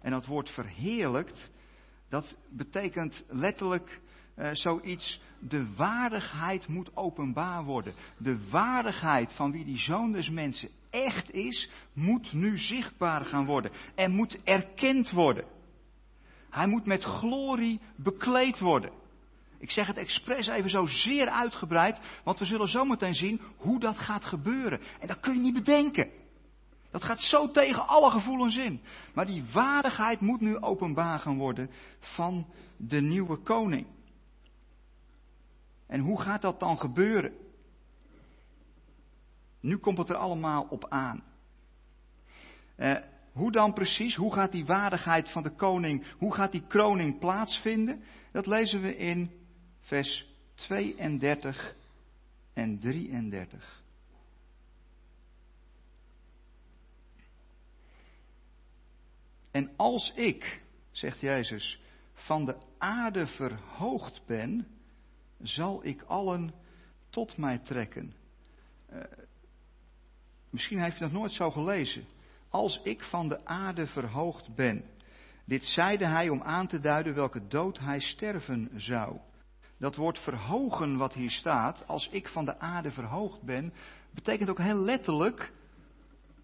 En 0.00 0.10
dat 0.10 0.26
woord 0.26 0.50
verheerlijkt, 0.50 1.50
dat 2.08 2.36
betekent 2.50 3.24
letterlijk 3.28 4.00
uh, 4.36 4.50
zoiets, 4.52 5.20
de 5.38 5.74
waardigheid 5.74 6.68
moet 6.68 6.96
openbaar 6.96 7.64
worden. 7.64 7.94
De 8.18 8.48
waardigheid 8.50 9.32
van 9.32 9.52
wie 9.52 9.64
die 9.64 9.78
zoon 9.78 10.12
des 10.12 10.30
mensen 10.30 10.68
echt 10.90 11.30
is, 11.30 11.70
moet 11.92 12.32
nu 12.32 12.58
zichtbaar 12.58 13.24
gaan 13.24 13.46
worden. 13.46 13.72
En 13.94 14.10
moet 14.10 14.38
erkend 14.44 15.10
worden. 15.10 15.44
Hij 16.50 16.66
moet 16.66 16.86
met 16.86 17.04
glorie 17.04 17.80
bekleed 17.96 18.58
worden. 18.58 19.00
Ik 19.62 19.70
zeg 19.70 19.86
het 19.86 19.96
expres 19.96 20.46
even 20.46 20.70
zo 20.70 20.86
zeer 20.86 21.28
uitgebreid, 21.28 22.00
want 22.24 22.38
we 22.38 22.44
zullen 22.44 22.68
zometeen 22.68 23.14
zien 23.14 23.40
hoe 23.56 23.80
dat 23.80 23.98
gaat 23.98 24.24
gebeuren. 24.24 24.80
En 25.00 25.08
dat 25.08 25.20
kun 25.20 25.34
je 25.34 25.40
niet 25.40 25.54
bedenken. 25.54 26.10
Dat 26.90 27.04
gaat 27.04 27.20
zo 27.20 27.50
tegen 27.50 27.86
alle 27.86 28.10
gevoelens 28.10 28.56
in. 28.56 28.80
Maar 29.14 29.26
die 29.26 29.44
waardigheid 29.52 30.20
moet 30.20 30.40
nu 30.40 30.58
openbaar 30.58 31.18
gaan 31.18 31.38
worden 31.38 31.70
van 31.98 32.46
de 32.76 33.00
nieuwe 33.00 33.36
koning. 33.36 33.86
En 35.86 36.00
hoe 36.00 36.20
gaat 36.20 36.42
dat 36.42 36.60
dan 36.60 36.78
gebeuren? 36.78 37.32
Nu 39.60 39.76
komt 39.76 39.98
het 39.98 40.08
er 40.08 40.16
allemaal 40.16 40.66
op 40.70 40.86
aan. 40.88 41.24
Eh, 42.76 42.96
hoe 43.32 43.52
dan 43.52 43.72
precies? 43.72 44.14
Hoe 44.16 44.32
gaat 44.32 44.52
die 44.52 44.64
waardigheid 44.64 45.30
van 45.30 45.42
de 45.42 45.54
koning, 45.54 46.06
hoe 46.18 46.34
gaat 46.34 46.52
die 46.52 46.66
kroning 46.66 47.18
plaatsvinden? 47.18 48.02
Dat 48.32 48.46
lezen 48.46 48.80
we 48.80 48.96
in 48.96 49.40
vers 49.92 50.26
32 50.54 51.74
en 52.52 52.78
33. 52.78 53.82
En 59.50 59.70
als 59.76 60.12
ik, 60.14 60.62
zegt 60.90 61.20
Jezus, 61.20 61.80
van 62.12 62.44
de 62.44 62.56
aarde 62.78 63.26
verhoogd 63.26 64.22
ben, 64.26 64.66
zal 65.42 65.84
ik 65.84 66.02
allen 66.02 66.54
tot 67.10 67.36
mij 67.36 67.58
trekken. 67.58 68.14
Uh, 68.92 69.00
misschien 70.50 70.82
heeft 70.82 70.96
u 70.96 70.98
dat 70.98 71.12
nooit 71.12 71.32
zo 71.32 71.50
gelezen. 71.50 72.04
Als 72.48 72.80
ik 72.82 73.02
van 73.02 73.28
de 73.28 73.44
aarde 73.44 73.86
verhoogd 73.86 74.54
ben. 74.54 74.84
Dit 75.44 75.64
zeide 75.64 76.06
hij 76.06 76.28
om 76.28 76.42
aan 76.42 76.66
te 76.66 76.80
duiden 76.80 77.14
welke 77.14 77.46
dood 77.46 77.78
hij 77.78 78.00
sterven 78.00 78.70
zou. 78.74 79.20
Dat 79.82 79.96
woord 79.96 80.18
verhogen 80.18 80.96
wat 80.96 81.12
hier 81.12 81.30
staat, 81.30 81.86
als 81.86 82.08
ik 82.08 82.28
van 82.28 82.44
de 82.44 82.58
aarde 82.58 82.90
verhoogd 82.90 83.42
ben, 83.42 83.72
betekent 84.10 84.48
ook 84.48 84.58
heel 84.58 84.78
letterlijk, 84.78 85.52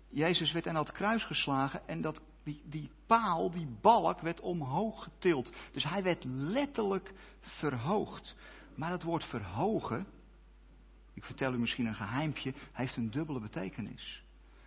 Jezus 0.08 0.52
werd 0.52 0.66
aan 0.66 0.76
het 0.76 0.92
kruis 0.92 1.24
geslagen 1.24 1.88
en 1.88 2.00
dat, 2.00 2.20
die, 2.64 2.90
paal, 3.06 3.50
die 3.50 3.76
balk 3.80 4.20
werd 4.20 4.40
omhoog 4.40 5.02
getild. 5.02 5.52
Dus 5.72 5.84
hij 5.84 6.02
werd 6.02 6.24
letterlijk 6.24 7.12
verhoogd. 7.40 8.34
Maar 8.74 8.90
het 8.90 9.02
woord 9.02 9.24
verhogen, 9.24 10.06
ik 11.14 11.24
vertel 11.24 11.52
u 11.52 11.58
misschien 11.58 11.86
een 11.86 11.94
geheimpje, 11.94 12.54
heeft 12.72 12.96
een 12.96 13.10
dubbele 13.10 13.40
betekenis. 13.40 14.22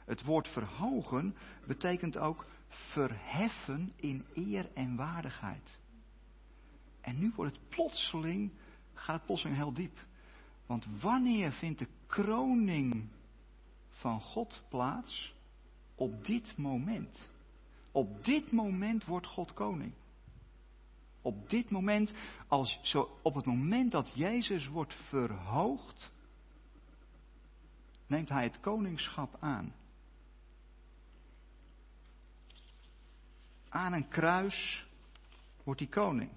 Het 0.05 0.23
woord 0.23 0.47
verhogen 0.47 1.35
betekent 1.67 2.17
ook 2.17 2.45
verheffen 2.67 3.93
in 3.95 4.25
eer 4.33 4.69
en 4.73 4.95
waardigheid. 4.95 5.80
En 7.01 7.19
nu 7.19 7.31
wordt 7.35 7.55
het 7.55 7.69
plotseling, 7.69 8.51
gaat 8.93 9.15
het 9.15 9.25
plotseling 9.25 9.57
heel 9.57 9.73
diep. 9.73 10.05
Want 10.65 10.87
wanneer 11.01 11.51
vindt 11.51 11.79
de 11.79 11.87
kroning 12.07 13.09
van 13.89 14.21
God 14.21 14.63
plaats? 14.69 15.33
Op 15.95 16.25
dit 16.25 16.57
moment. 16.57 17.29
Op 17.91 18.23
dit 18.23 18.51
moment 18.51 19.05
wordt 19.05 19.27
God 19.27 19.53
koning. 19.53 19.93
Op 21.21 21.49
dit 21.49 21.69
moment, 21.69 22.13
als, 22.47 22.79
zo, 22.81 23.19
op 23.21 23.35
het 23.35 23.45
moment 23.45 23.91
dat 23.91 24.11
Jezus 24.13 24.67
wordt 24.67 24.93
verhoogd, 24.93 26.11
neemt 28.07 28.29
hij 28.29 28.43
het 28.43 28.59
koningschap 28.59 29.35
aan. 29.39 29.73
Aan 33.69 33.93
een 33.93 34.07
kruis 34.07 34.85
wordt 35.63 35.79
hij 35.79 35.89
koning. 35.89 36.29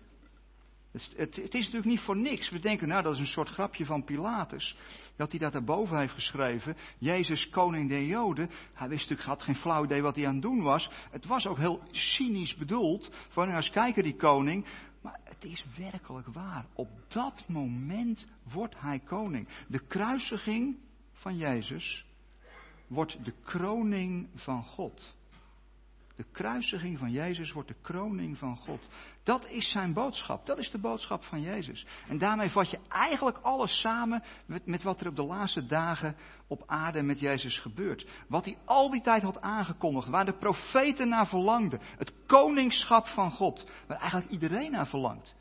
Het, 0.95 1.37
het, 1.37 1.55
is 1.55 1.65
natuurlijk 1.65 1.85
niet 1.85 2.01
voor 2.01 2.17
niks. 2.17 2.51
We 2.51 2.59
denken, 2.59 2.89
nou, 2.89 3.03
dat 3.03 3.13
is 3.13 3.19
een 3.19 3.27
soort 3.27 3.49
grapje 3.49 3.85
van 3.85 4.05
Pilatus. 4.05 4.77
Dat 5.17 5.31
hij 5.31 5.39
dat 5.39 5.53
daarboven 5.53 5.99
heeft 5.99 6.13
geschreven. 6.13 6.77
Jezus, 6.99 7.49
koning 7.49 7.89
der 7.89 8.05
Joden. 8.05 8.51
Hij 8.73 8.89
wist 8.89 9.01
natuurlijk, 9.01 9.29
had 9.29 9.43
geen 9.43 9.55
flauw 9.55 9.85
idee 9.85 10.03
wat 10.03 10.17
hij 10.17 10.27
aan 10.27 10.33
het 10.33 10.43
doen 10.43 10.63
was. 10.63 10.91
Het 11.11 11.27
was 11.27 11.47
ook 11.47 11.59
heel 11.59 11.83
cynisch 11.91 12.57
bedoeld. 12.57 13.11
Van, 13.29 13.45
nou, 13.45 13.57
eens 13.57 13.71
kijken, 13.71 14.03
die 14.03 14.17
koning. 14.17 14.67
Maar 15.03 15.21
het 15.25 15.45
is 15.45 15.65
werkelijk 15.77 16.27
waar. 16.27 16.67
Op 16.75 16.89
dat 17.09 17.45
moment 17.49 18.29
wordt 18.53 18.81
hij 18.81 18.99
koning. 18.99 19.49
De 19.69 19.87
kruisiging 19.87 20.79
van 21.13 21.37
Jezus 21.37 22.05
wordt 22.87 23.25
de 23.25 23.35
kroning 23.43 24.29
van 24.35 24.63
God. 24.65 25.15
De 26.17 26.25
kruisiging 26.33 26.99
van 26.99 27.11
Jezus 27.11 27.53
wordt 27.53 27.69
de 27.69 27.77
kroning 27.83 28.39
van 28.39 28.57
God. 28.57 28.89
Dat 29.23 29.49
is 29.49 29.71
zijn 29.71 29.93
boodschap. 29.93 30.47
Dat 30.47 30.59
is 30.59 30.71
de 30.71 30.79
boodschap 30.79 31.25
van 31.25 31.41
Jezus. 31.41 31.87
En 32.09 32.19
daarmee 32.19 32.51
vat 32.51 32.71
je 32.71 32.81
eigenlijk 32.89 33.39
alles 33.39 33.81
samen 33.81 34.23
met, 34.47 34.67
met, 34.67 34.83
wat 34.83 35.01
er 35.01 35.09
op 35.09 35.17
de 35.17 35.25
laatste 35.25 35.67
dagen 35.67 36.17
op 36.47 36.63
aarde 36.67 37.03
met 37.03 37.21
Jezus 37.21 37.59
gebeurt. 37.59 38.07
Wat 38.29 38.45
hij 38.45 38.59
al 38.65 38.91
die 38.91 39.01
tijd 39.01 39.23
had 39.23 39.41
aangekondigd, 39.41 40.09
waar 40.09 40.25
de 40.25 40.39
profeten 40.39 41.09
naar 41.09 41.27
verlangden. 41.27 41.81
Het 41.97 42.13
koningschap 42.27 43.07
van 43.07 43.31
God, 43.31 43.67
waar 43.87 43.99
eigenlijk 43.99 44.31
iedereen 44.31 44.71
naar 44.71 44.89
verlangt. 44.89 45.35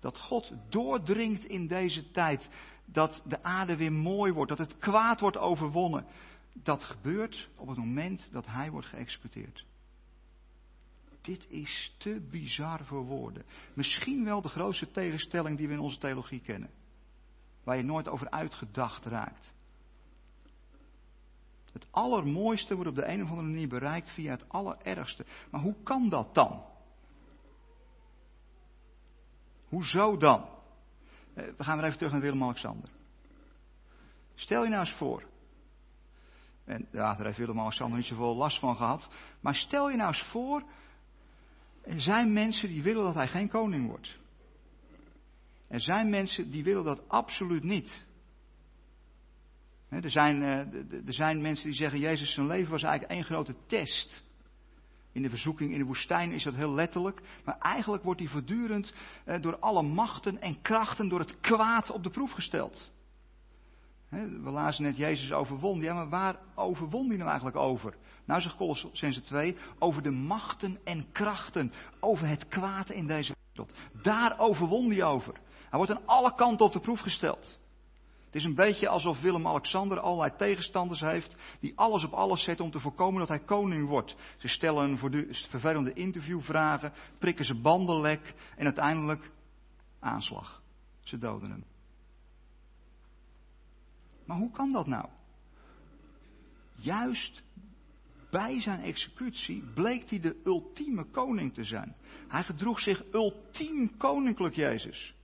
Dat 0.00 0.18
God 0.18 0.52
doordringt 0.68 1.44
in 1.44 1.66
deze 1.66 2.10
tijd. 2.10 2.48
Dat 2.86 3.22
de 3.24 3.42
aarde 3.42 3.76
weer 3.76 3.92
mooi 3.92 4.32
wordt, 4.32 4.50
dat 4.50 4.58
het 4.58 4.78
kwaad 4.78 5.20
wordt 5.20 5.36
overwonnen 5.36 6.06
dat 6.52 6.84
gebeurt 6.84 7.48
op 7.56 7.68
het 7.68 7.78
moment 7.78 8.28
dat 8.32 8.46
hij 8.46 8.70
wordt 8.70 8.86
geëxecuteerd. 8.86 9.64
Dit 11.20 11.46
is 11.48 11.94
te 11.98 12.26
bizar 12.30 12.84
voor 12.84 13.04
woorden. 13.04 13.44
Misschien 13.74 14.24
wel 14.24 14.42
de 14.42 14.48
grootste 14.48 14.90
tegenstelling 14.90 15.56
die 15.56 15.68
we 15.68 15.72
in 15.72 15.80
onze 15.80 15.98
theologie 15.98 16.40
kennen. 16.40 16.70
Waar 17.64 17.76
je 17.76 17.82
nooit 17.82 18.08
over 18.08 18.30
uitgedacht 18.30 19.04
raakt. 19.04 19.54
Het 21.72 21.86
allermooiste 21.90 22.74
wordt 22.74 22.90
op 22.90 22.96
de 22.96 23.06
een 23.06 23.22
of 23.22 23.28
andere 23.28 23.48
manier 23.48 23.68
bereikt 23.68 24.10
via 24.10 24.30
het 24.30 24.48
allerergste. 24.48 25.24
Maar 25.50 25.60
hoe 25.60 25.76
kan 25.82 26.08
dat 26.08 26.34
dan? 26.34 26.64
Hoezo 29.68 30.16
dan? 30.16 30.48
Eh, 31.34 31.44
we 31.56 31.64
gaan 31.64 31.76
weer 31.76 31.86
even 31.86 31.96
terug 31.96 32.12
naar 32.12 32.20
Willem-Alexander. 32.20 32.90
Stel 34.34 34.62
je 34.62 34.68
nou 34.68 34.80
eens 34.80 34.96
voor 34.96 35.30
en 36.64 36.88
daar 36.90 37.24
heeft 37.24 37.38
Willem-Alexander 37.38 37.96
niet 37.96 38.06
zoveel 38.06 38.36
last 38.36 38.58
van 38.58 38.76
gehad. 38.76 39.10
Maar 39.40 39.54
stel 39.54 39.90
je 39.90 39.96
nou 39.96 40.08
eens 40.08 40.26
voor, 40.30 40.62
er 41.82 42.00
zijn 42.00 42.32
mensen 42.32 42.68
die 42.68 42.82
willen 42.82 43.04
dat 43.04 43.14
hij 43.14 43.28
geen 43.28 43.48
koning 43.48 43.86
wordt. 43.86 44.20
Er 45.68 45.80
zijn 45.80 46.10
mensen 46.10 46.50
die 46.50 46.64
willen 46.64 46.84
dat 46.84 47.08
absoluut 47.08 47.62
niet. 47.62 48.04
Er 49.88 50.10
zijn, 50.10 50.42
eh, 50.42 51.06
er 51.06 51.14
zijn 51.14 51.40
mensen 51.40 51.66
die 51.66 51.76
zeggen, 51.76 51.98
Jezus 51.98 52.32
zijn 52.32 52.46
leven 52.46 52.70
was 52.70 52.82
eigenlijk 52.82 53.12
één 53.12 53.24
grote 53.24 53.56
test. 53.66 54.24
In 55.12 55.22
de 55.22 55.28
verzoeking 55.28 55.72
in 55.72 55.78
de 55.78 55.84
woestijn 55.84 56.32
is 56.32 56.42
dat 56.42 56.54
heel 56.54 56.74
letterlijk. 56.74 57.20
Maar 57.44 57.58
eigenlijk 57.58 58.02
wordt 58.02 58.20
hij 58.20 58.28
voortdurend 58.28 58.94
eh, 59.24 59.42
door 59.42 59.58
alle 59.58 59.82
machten 59.82 60.40
en 60.40 60.62
krachten, 60.62 61.08
door 61.08 61.18
het 61.18 61.40
kwaad 61.40 61.90
op 61.90 62.02
de 62.02 62.10
proef 62.10 62.32
gesteld. 62.32 62.90
We 64.20 64.50
lazen 64.50 64.84
net 64.84 64.96
Jezus 64.96 65.32
overwon. 65.32 65.80
Ja, 65.80 65.94
maar 65.94 66.08
waar 66.08 66.36
overwon 66.54 67.06
hij 67.08 67.16
nou 67.16 67.28
eigenlijk 67.28 67.56
over? 67.56 67.96
Nou 68.24 68.40
zegt 68.40 68.56
Colossense 68.56 69.22
2, 69.22 69.56
over 69.78 70.02
de 70.02 70.10
machten 70.10 70.78
en 70.84 71.12
krachten, 71.12 71.72
over 72.00 72.28
het 72.28 72.48
kwaad 72.48 72.90
in 72.90 73.06
deze 73.06 73.34
wereld. 73.52 73.78
Daar 74.02 74.38
overwon 74.38 74.90
hij 74.90 75.02
over. 75.02 75.34
Hij 75.68 75.78
wordt 75.78 75.90
aan 75.90 76.06
alle 76.06 76.34
kanten 76.34 76.66
op 76.66 76.72
de 76.72 76.80
proef 76.80 77.00
gesteld. 77.00 77.58
Het 78.24 78.34
is 78.34 78.44
een 78.44 78.54
beetje 78.54 78.88
alsof 78.88 79.20
Willem-Alexander 79.20 80.00
allerlei 80.00 80.36
tegenstanders 80.36 81.00
heeft 81.00 81.36
die 81.60 81.72
alles 81.78 82.04
op 82.04 82.12
alles 82.12 82.42
zetten 82.42 82.64
om 82.64 82.70
te 82.70 82.80
voorkomen 82.80 83.18
dat 83.18 83.28
hij 83.28 83.38
koning 83.38 83.88
wordt. 83.88 84.16
Ze 84.36 84.48
stellen 84.48 84.98
vervelende 85.48 85.92
interviewvragen, 85.92 86.92
prikken 87.18 87.44
ze 87.44 87.60
banden 87.60 88.00
lek 88.00 88.34
en 88.56 88.64
uiteindelijk 88.64 89.30
aanslag. 90.00 90.62
Ze 91.00 91.18
doden 91.18 91.50
hem. 91.50 91.71
Maar 94.32 94.40
hoe 94.40 94.50
kan 94.50 94.72
dat 94.72 94.86
nou? 94.86 95.08
juist 96.76 97.42
bij 98.30 98.60
zijn 98.60 98.80
executie 98.80 99.64
bleek 99.74 100.10
hij 100.10 100.20
de 100.20 100.40
ultieme 100.44 101.04
koning 101.04 101.54
te 101.54 101.64
zijn. 101.64 101.96
Hij 102.28 102.42
gedroeg 102.42 102.80
zich 102.80 103.02
ultiem 103.12 103.96
koninklijk, 103.96 104.54
Jezus. 104.54 105.14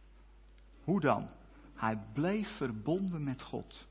Hoe 0.84 1.00
dan? 1.00 1.28
Hij 1.74 1.98
bleef 2.12 2.56
verbonden 2.56 3.24
met 3.24 3.42
God. 3.42 3.86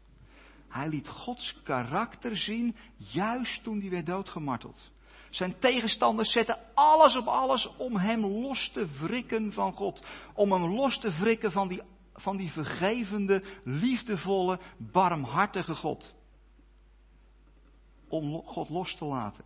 Hij 0.67 0.89
liet 0.89 1.07
Gods 1.07 1.61
karakter 1.63 2.37
zien, 2.37 2.75
juist 2.97 3.63
toen 3.63 3.79
hij 3.79 3.89
werd 3.89 4.05
doodgemarteld. 4.05 4.91
Zijn 5.29 5.59
tegenstanders 5.59 6.31
zetten 6.31 6.59
alles 6.73 7.15
op 7.15 7.27
alles 7.27 7.75
om 7.77 7.95
hem 7.95 8.25
los 8.25 8.71
te 8.71 8.87
wrikken 8.99 9.53
van 9.53 9.73
God. 9.73 10.05
Om 10.33 10.51
hem 10.51 10.73
los 10.73 10.99
te 10.99 11.11
wrikken 11.11 11.51
van 11.51 11.67
die, 11.67 11.81
van 12.17 12.37
die 12.37 12.51
vergevende, 12.51 13.43
liefdevolle, 13.63 14.59
barmhartige 14.77 15.75
God. 15.75 16.15
Om 18.07 18.41
God 18.45 18.69
los 18.69 18.95
te 18.95 19.05
laten. 19.05 19.45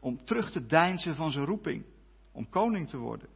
Om 0.00 0.24
terug 0.24 0.50
te 0.50 0.66
deinzen 0.66 1.16
van 1.16 1.30
zijn 1.30 1.44
roeping. 1.44 1.84
Om 2.32 2.48
koning 2.48 2.88
te 2.88 2.96
worden. 2.96 3.28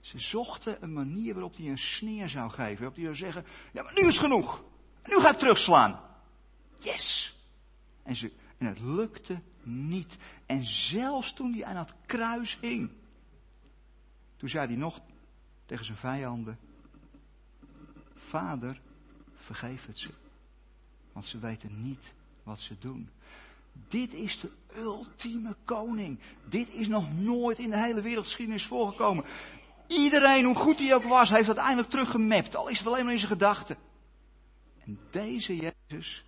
Ze 0.00 0.18
zochten 0.18 0.82
een 0.82 0.92
manier 0.92 1.32
waarop 1.32 1.56
hij 1.56 1.66
een 1.66 1.78
sneer 1.78 2.28
zou 2.28 2.50
geven. 2.50 2.76
Waarop 2.76 2.94
hij 2.94 3.04
zou 3.04 3.16
zeggen: 3.16 3.44
Ja, 3.72 3.82
maar 3.82 3.94
nu 3.94 4.08
is 4.08 4.18
genoeg. 4.18 4.62
Nu 5.04 5.20
ga 5.20 5.30
ik 5.30 5.38
terugslaan. 5.38 6.00
Yes. 6.78 7.36
En, 8.02 8.16
ze, 8.16 8.32
en 8.58 8.66
het 8.66 8.80
lukte 8.80 9.42
niet. 9.62 10.18
En 10.46 10.64
zelfs 10.64 11.34
toen 11.34 11.52
hij 11.52 11.64
aan 11.64 11.76
het 11.76 11.94
kruis 12.06 12.58
hing. 12.60 12.90
Toen 14.36 14.48
zei 14.48 14.66
hij 14.66 14.76
nog 14.76 15.00
tegen 15.72 15.86
zijn 15.86 15.98
vijanden: 15.98 16.58
Vader, 18.14 18.80
vergeef 19.34 19.86
het 19.86 19.98
ze. 19.98 20.10
Want 21.12 21.26
ze 21.26 21.38
weten 21.38 21.82
niet 21.82 22.14
wat 22.42 22.58
ze 22.58 22.78
doen. 22.78 23.10
Dit 23.88 24.12
is 24.12 24.40
de 24.40 24.52
ultieme 24.76 25.56
koning. 25.64 26.20
Dit 26.48 26.68
is 26.68 26.88
nog 26.88 27.12
nooit 27.12 27.58
in 27.58 27.70
de 27.70 27.82
hele 27.82 28.00
wereldgeschiedenis 28.00 28.66
voorgekomen. 28.66 29.24
Iedereen, 29.86 30.44
hoe 30.44 30.54
goed 30.54 30.78
hij 30.78 30.94
ook 30.94 31.04
was, 31.04 31.30
heeft 31.30 31.46
uiteindelijk 31.46 31.90
teruggemapt. 31.90 32.56
Al 32.56 32.68
is 32.68 32.78
het 32.78 32.86
alleen 32.86 33.04
maar 33.04 33.12
in 33.12 33.18
zijn 33.18 33.32
gedachten. 33.32 33.78
En 34.84 34.98
deze 35.10 35.56
Jezus, 35.56 36.24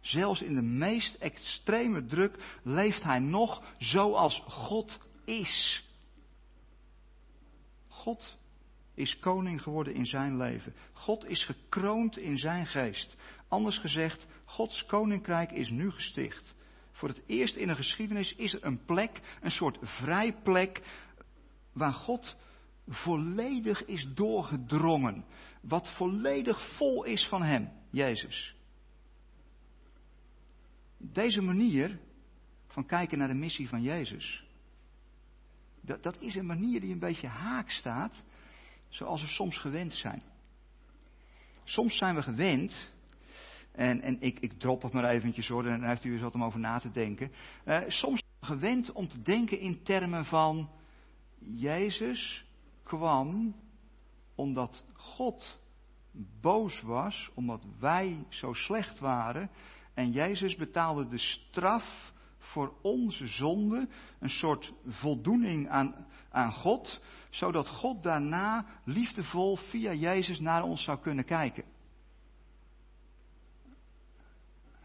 zelfs 0.00 0.40
in 0.40 0.54
de 0.54 0.62
meest 0.62 1.14
extreme 1.14 2.04
druk, 2.04 2.58
leeft 2.62 3.02
hij 3.02 3.18
nog 3.18 3.62
zoals 3.78 4.42
God 4.46 4.98
is. 5.24 5.84
God 7.88 8.36
is 8.96 9.18
koning 9.18 9.62
geworden 9.62 9.94
in 9.94 10.06
zijn 10.06 10.36
leven. 10.36 10.74
God 10.92 11.24
is 11.24 11.44
gekroond 11.44 12.18
in 12.18 12.38
zijn 12.38 12.66
geest. 12.66 13.16
Anders 13.48 13.78
gezegd, 13.78 14.26
Gods 14.44 14.86
koninkrijk 14.86 15.50
is 15.50 15.70
nu 15.70 15.90
gesticht. 15.90 16.54
Voor 16.92 17.08
het 17.08 17.22
eerst 17.26 17.56
in 17.56 17.66
de 17.66 17.74
geschiedenis 17.74 18.34
is 18.34 18.54
er 18.54 18.64
een 18.64 18.84
plek, 18.84 19.20
een 19.40 19.50
soort 19.50 19.78
vrijplek, 19.82 20.82
waar 21.72 21.92
God 21.92 22.36
volledig 22.86 23.84
is 23.84 24.08
doorgedrongen. 24.14 25.24
Wat 25.60 25.90
volledig 25.90 26.76
vol 26.76 27.04
is 27.04 27.26
van 27.28 27.42
Hem, 27.42 27.70
Jezus. 27.90 28.54
Deze 30.98 31.40
manier 31.40 31.98
van 32.66 32.86
kijken 32.86 33.18
naar 33.18 33.28
de 33.28 33.34
missie 33.34 33.68
van 33.68 33.82
Jezus, 33.82 34.44
dat, 35.80 36.02
dat 36.02 36.20
is 36.20 36.34
een 36.34 36.46
manier 36.46 36.80
die 36.80 36.92
een 36.92 36.98
beetje 36.98 37.28
haak 37.28 37.70
staat, 37.70 38.22
zoals 38.88 39.20
we 39.20 39.28
soms 39.28 39.58
gewend 39.58 39.92
zijn. 39.92 40.22
Soms 41.64 41.96
zijn 41.96 42.14
we 42.14 42.22
gewend, 42.22 42.90
en, 43.72 44.00
en 44.00 44.20
ik, 44.20 44.40
ik 44.40 44.52
drop 44.52 44.82
het 44.82 44.92
maar 44.92 45.10
eventjes 45.10 45.48
hoor, 45.48 45.66
en 45.66 45.80
dan 45.80 45.88
heeft 45.88 46.04
u 46.04 46.12
eens 46.12 46.22
wat 46.22 46.34
om 46.34 46.44
over 46.44 46.60
na 46.60 46.78
te 46.78 46.90
denken. 46.90 47.32
Uh, 47.64 47.78
soms 47.86 48.20
zijn 48.20 48.40
we 48.40 48.46
gewend 48.46 48.92
om 48.92 49.08
te 49.08 49.22
denken 49.22 49.58
in 49.58 49.82
termen 49.82 50.24
van 50.24 50.70
Jezus 51.38 52.44
kwam 52.82 53.54
omdat 54.34 54.84
God 54.92 55.58
boos 56.40 56.82
was, 56.82 57.30
omdat 57.34 57.64
wij 57.78 58.24
zo 58.28 58.52
slecht 58.52 58.98
waren. 58.98 59.50
En 59.94 60.10
Jezus 60.10 60.56
betaalde 60.56 61.08
de 61.08 61.18
straf 61.18 62.12
voor 62.52 62.74
onze 62.82 63.26
zonde, 63.26 63.88
een 64.18 64.30
soort 64.30 64.72
voldoening 64.86 65.68
aan, 65.68 66.06
aan 66.30 66.52
God, 66.52 67.00
zodat 67.30 67.68
God 67.68 68.02
daarna 68.02 68.66
liefdevol 68.84 69.56
via 69.56 69.92
Jezus 69.92 70.40
naar 70.40 70.62
ons 70.62 70.84
zou 70.84 70.98
kunnen 70.98 71.24
kijken. 71.24 71.64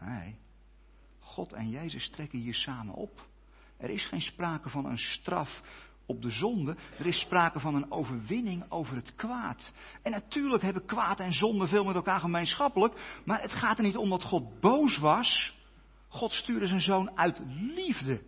Nee, 0.00 0.36
God 1.18 1.52
en 1.52 1.68
Jezus 1.68 2.10
trekken 2.10 2.38
hier 2.38 2.54
samen 2.54 2.94
op. 2.94 3.28
Er 3.76 3.90
is 3.90 4.04
geen 4.04 4.20
sprake 4.22 4.68
van 4.68 4.84
een 4.86 4.98
straf 4.98 5.60
op 6.06 6.22
de 6.22 6.30
zonde. 6.30 6.76
Er 6.98 7.06
is 7.06 7.20
sprake 7.20 7.60
van 7.60 7.74
een 7.74 7.90
overwinning 7.90 8.70
over 8.70 8.96
het 8.96 9.14
kwaad. 9.14 9.72
En 10.02 10.10
natuurlijk 10.10 10.62
hebben 10.62 10.86
kwaad 10.86 11.20
en 11.20 11.32
zonde 11.32 11.68
veel 11.68 11.84
met 11.84 11.94
elkaar 11.94 12.20
gemeenschappelijk. 12.20 13.20
Maar 13.24 13.40
het 13.40 13.52
gaat 13.52 13.78
er 13.78 13.84
niet 13.84 13.96
om 13.96 14.08
dat 14.08 14.22
God 14.22 14.60
boos 14.60 14.98
was. 14.98 15.60
God 16.12 16.32
stuurde 16.32 16.66
zijn 16.66 16.80
zoon 16.80 17.16
uit 17.16 17.40
liefde. 17.74 18.22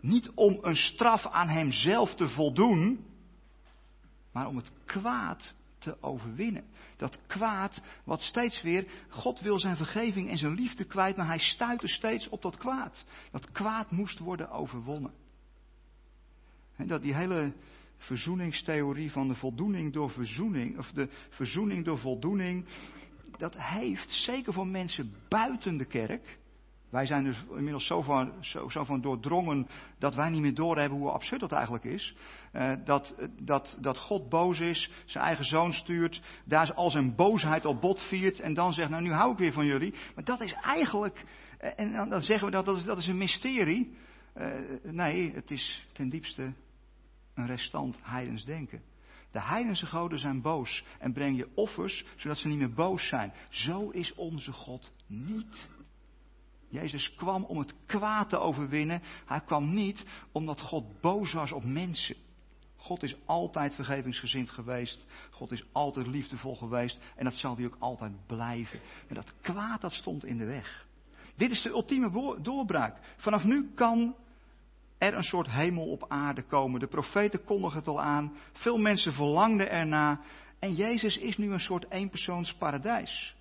Niet 0.00 0.30
om 0.34 0.58
een 0.60 0.76
straf 0.76 1.26
aan 1.26 1.48
hemzelf 1.48 2.14
te 2.14 2.28
voldoen. 2.28 3.04
Maar 4.32 4.46
om 4.46 4.56
het 4.56 4.70
kwaad 4.84 5.54
te 5.78 6.02
overwinnen. 6.02 6.64
Dat 6.96 7.18
kwaad 7.26 7.80
wat 8.04 8.20
steeds 8.20 8.62
weer, 8.62 8.88
God 9.08 9.40
wil 9.40 9.58
zijn 9.58 9.76
vergeving 9.76 10.30
en 10.30 10.38
zijn 10.38 10.54
liefde 10.54 10.84
kwijt, 10.84 11.16
maar 11.16 11.26
hij 11.26 11.38
stuitte 11.38 11.88
steeds 11.88 12.28
op 12.28 12.42
dat 12.42 12.56
kwaad. 12.56 13.04
Dat 13.30 13.50
kwaad 13.50 13.90
moest 13.90 14.18
worden 14.18 14.50
overwonnen 14.50 15.12
dat 16.76 17.02
die 17.02 17.14
hele 17.14 17.52
verzoeningstheorie 17.96 19.12
van 19.12 19.28
de 19.28 19.34
voldoening 19.34 19.92
door 19.92 20.10
verzoening, 20.10 20.78
of 20.78 20.90
de 20.90 21.08
verzoening 21.30 21.84
door 21.84 21.98
voldoening, 21.98 22.66
dat 23.38 23.56
heeft 23.58 24.10
zeker 24.10 24.52
voor 24.52 24.66
mensen 24.66 25.14
buiten 25.28 25.76
de 25.76 25.84
kerk. 25.84 26.38
Wij 26.90 27.06
zijn 27.06 27.24
dus 27.24 27.44
inmiddels 27.50 27.86
zo 27.86 28.02
van, 28.02 28.32
zo, 28.40 28.68
zo 28.68 28.84
van 28.84 29.00
doordrongen 29.00 29.68
dat 29.98 30.14
wij 30.14 30.30
niet 30.30 30.40
meer 30.40 30.54
doorhebben 30.54 30.98
hoe 30.98 31.10
absurd 31.10 31.40
dat 31.40 31.52
eigenlijk 31.52 31.84
is. 31.84 32.16
Uh, 32.52 32.72
dat, 32.84 33.14
dat, 33.40 33.76
dat 33.80 33.98
God 33.98 34.28
boos 34.28 34.60
is, 34.60 34.90
zijn 35.04 35.24
eigen 35.24 35.44
zoon 35.44 35.72
stuurt, 35.72 36.22
daar 36.44 36.74
al 36.74 36.90
zijn 36.90 37.14
boosheid 37.14 37.64
op 37.64 37.80
bot 37.80 38.00
viert 38.00 38.40
en 38.40 38.54
dan 38.54 38.72
zegt, 38.72 38.90
nou 38.90 39.02
nu 39.02 39.12
hou 39.12 39.32
ik 39.32 39.38
weer 39.38 39.52
van 39.52 39.66
jullie. 39.66 39.94
Maar 40.14 40.24
dat 40.24 40.40
is 40.40 40.52
eigenlijk, 40.52 41.24
uh, 41.60 41.70
en 41.76 41.92
dan, 41.92 42.08
dan, 42.08 42.22
zeggen 42.22 42.46
we 42.46 42.52
dat, 42.52 42.64
dat 42.64 42.76
is, 42.76 42.84
dat 42.84 42.98
is 42.98 43.06
een 43.06 43.18
mysterie. 43.18 43.96
Uh, 44.36 44.54
nee, 44.82 45.32
het 45.34 45.50
is 45.50 45.86
ten 45.92 46.08
diepste 46.08 46.54
een 47.34 47.46
restant 47.46 47.98
heidens 48.02 48.44
denken. 48.44 48.82
De 49.30 49.42
heidense 49.42 49.86
goden 49.86 50.18
zijn 50.18 50.42
boos 50.42 50.84
en 50.98 51.12
breng 51.12 51.36
je 51.36 51.48
offers 51.54 52.04
zodat 52.16 52.38
ze 52.38 52.48
niet 52.48 52.58
meer 52.58 52.72
boos 52.72 53.08
zijn. 53.08 53.32
Zo 53.48 53.90
is 53.90 54.14
onze 54.14 54.52
God 54.52 54.92
niet. 55.06 55.68
Jezus 56.80 57.14
kwam 57.14 57.44
om 57.44 57.58
het 57.58 57.74
kwaad 57.86 58.28
te 58.28 58.38
overwinnen. 58.38 59.02
Hij 59.26 59.40
kwam 59.40 59.74
niet 59.74 60.04
omdat 60.32 60.60
God 60.60 61.00
boos 61.00 61.32
was 61.32 61.52
op 61.52 61.64
mensen. 61.64 62.16
God 62.76 63.02
is 63.02 63.16
altijd 63.24 63.74
vergevingsgezind 63.74 64.50
geweest. 64.50 65.06
God 65.30 65.52
is 65.52 65.64
altijd 65.72 66.06
liefdevol 66.06 66.56
geweest. 66.56 67.00
En 67.16 67.24
dat 67.24 67.34
zal 67.34 67.56
hij 67.56 67.64
ook 67.64 67.76
altijd 67.78 68.26
blijven. 68.26 68.80
Maar 69.08 69.14
dat 69.14 69.34
kwaad 69.40 69.80
dat 69.80 69.92
stond 69.92 70.24
in 70.24 70.38
de 70.38 70.44
weg. 70.44 70.86
Dit 71.36 71.50
is 71.50 71.62
de 71.62 71.68
ultieme 71.68 72.38
doorbraak. 72.42 72.96
Vanaf 73.16 73.44
nu 73.44 73.70
kan 73.74 74.14
er 74.98 75.14
een 75.14 75.22
soort 75.22 75.50
hemel 75.50 75.90
op 75.90 76.04
aarde 76.08 76.42
komen. 76.42 76.80
De 76.80 76.86
profeten 76.86 77.44
kondigen 77.44 77.78
het 77.78 77.88
al 77.88 78.02
aan. 78.02 78.36
Veel 78.52 78.78
mensen 78.78 79.12
verlangden 79.12 79.70
erna. 79.70 80.20
En 80.58 80.74
Jezus 80.74 81.16
is 81.16 81.36
nu 81.36 81.52
een 81.52 81.60
soort 81.60 81.90
eenpersoons 81.90 82.54
paradijs. 82.54 83.35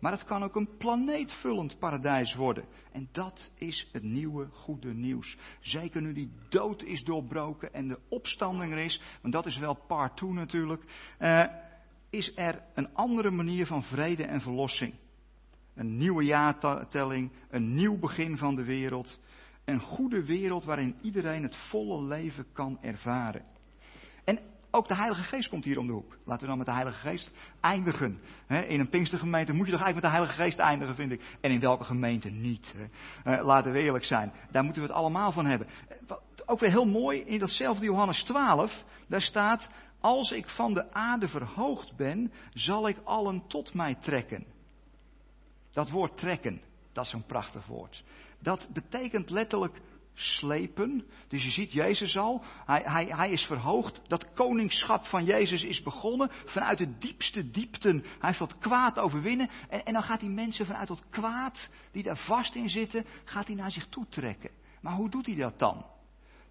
Maar 0.00 0.12
het 0.12 0.24
kan 0.24 0.42
ook 0.42 0.56
een 0.56 0.76
planeetvullend 0.78 1.78
paradijs 1.78 2.34
worden. 2.34 2.64
En 2.92 3.08
dat 3.12 3.50
is 3.54 3.88
het 3.92 4.02
nieuwe 4.02 4.46
goede 4.46 4.94
nieuws. 4.94 5.36
Zeker 5.60 6.02
nu 6.02 6.12
die 6.12 6.32
dood 6.48 6.82
is 6.82 7.04
doorbroken 7.04 7.72
en 7.72 7.88
de 7.88 7.98
opstanding 8.08 8.72
er 8.72 8.78
is. 8.78 9.02
Want 9.20 9.34
dat 9.34 9.46
is 9.46 9.58
wel 9.58 9.74
part 9.74 10.16
2 10.16 10.32
natuurlijk. 10.32 10.84
Uh, 11.20 11.44
is 12.10 12.32
er 12.36 12.62
een 12.74 12.94
andere 12.94 13.30
manier 13.30 13.66
van 13.66 13.82
vrede 13.82 14.24
en 14.24 14.40
verlossing. 14.40 14.94
Een 15.74 15.96
nieuwe 15.96 16.24
jaartelling, 16.24 17.32
een 17.50 17.74
nieuw 17.74 17.98
begin 17.98 18.36
van 18.36 18.54
de 18.54 18.64
wereld. 18.64 19.18
Een 19.64 19.80
goede 19.80 20.24
wereld 20.24 20.64
waarin 20.64 20.96
iedereen 21.02 21.42
het 21.42 21.56
volle 21.56 22.02
leven 22.02 22.46
kan 22.52 22.78
ervaren. 22.82 23.44
Ook 24.70 24.88
de 24.88 24.94
Heilige 24.94 25.22
Geest 25.22 25.48
komt 25.48 25.64
hier 25.64 25.78
om 25.78 25.86
de 25.86 25.92
hoek. 25.92 26.16
Laten 26.24 26.42
we 26.42 26.48
dan 26.48 26.56
met 26.56 26.66
de 26.66 26.72
Heilige 26.72 26.98
Geest 26.98 27.30
eindigen. 27.60 28.20
In 28.46 28.80
een 28.80 28.88
Pinkstergemeente 28.88 29.52
moet 29.52 29.66
je 29.66 29.72
toch 29.72 29.82
eigenlijk 29.82 29.94
met 29.94 30.02
de 30.02 30.18
Heilige 30.18 30.42
Geest 30.42 30.58
eindigen, 30.58 30.94
vind 30.94 31.12
ik. 31.12 31.38
En 31.40 31.50
in 31.50 31.60
welke 31.60 31.84
gemeente 31.84 32.28
niet. 32.28 32.74
Eh, 33.24 33.44
laten 33.44 33.72
we 33.72 33.78
eerlijk 33.78 34.04
zijn. 34.04 34.32
Daar 34.50 34.64
moeten 34.64 34.82
we 34.82 34.88
het 34.88 34.96
allemaal 34.96 35.32
van 35.32 35.46
hebben. 35.46 35.66
Ook 36.46 36.60
weer 36.60 36.70
heel 36.70 36.86
mooi, 36.86 37.20
in 37.20 37.38
datzelfde 37.38 37.84
Johannes 37.84 38.22
12, 38.22 38.84
daar 39.06 39.22
staat, 39.22 39.70
als 40.00 40.30
ik 40.30 40.48
van 40.48 40.74
de 40.74 40.92
aarde 40.92 41.28
verhoogd 41.28 41.96
ben, 41.96 42.32
zal 42.52 42.88
ik 42.88 42.96
allen 43.04 43.46
tot 43.46 43.74
mij 43.74 43.94
trekken. 43.94 44.46
Dat 45.72 45.90
woord 45.90 46.16
trekken, 46.18 46.60
dat 46.92 47.04
is 47.04 47.10
zo'n 47.10 47.26
prachtig 47.26 47.66
woord. 47.66 48.04
Dat 48.40 48.68
betekent 48.72 49.30
letterlijk 49.30 49.80
slepen. 50.18 51.06
Dus 51.28 51.42
je 51.42 51.50
ziet 51.50 51.72
Jezus 51.72 52.16
al, 52.16 52.44
hij, 52.66 52.82
hij, 52.84 53.06
hij 53.06 53.30
is 53.30 53.42
verhoogd. 53.42 54.00
Dat 54.08 54.32
koningschap 54.32 55.06
van 55.06 55.24
Jezus 55.24 55.64
is 55.64 55.82
begonnen 55.82 56.30
vanuit 56.44 56.78
de 56.78 56.98
diepste 56.98 57.50
diepten. 57.50 58.00
Hij 58.00 58.16
heeft 58.18 58.38
dat 58.38 58.58
kwaad 58.58 58.98
overwinnen. 58.98 59.50
En, 59.68 59.84
en 59.84 59.92
dan 59.92 60.02
gaat 60.02 60.20
hij 60.20 60.30
mensen 60.30 60.66
vanuit 60.66 60.88
dat 60.88 61.08
kwaad, 61.10 61.68
die 61.92 62.02
daar 62.02 62.16
vast 62.16 62.54
in 62.54 62.68
zitten, 62.68 63.04
gaat 63.24 63.46
hij 63.46 63.56
naar 63.56 63.70
zich 63.70 63.86
toe 63.88 64.06
trekken. 64.08 64.50
Maar 64.80 64.94
hoe 64.94 65.10
doet 65.10 65.26
hij 65.26 65.34
dat 65.34 65.58
dan? 65.58 65.86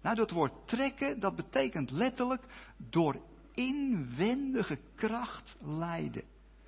Nou, 0.02 0.16
dat 0.16 0.30
woord 0.30 0.52
trekken, 0.64 1.20
dat 1.20 1.36
betekent 1.36 1.90
letterlijk 1.90 2.42
door 2.76 3.20
inwendige 3.54 4.78
kracht 4.94 5.56
leiden. 5.60 6.22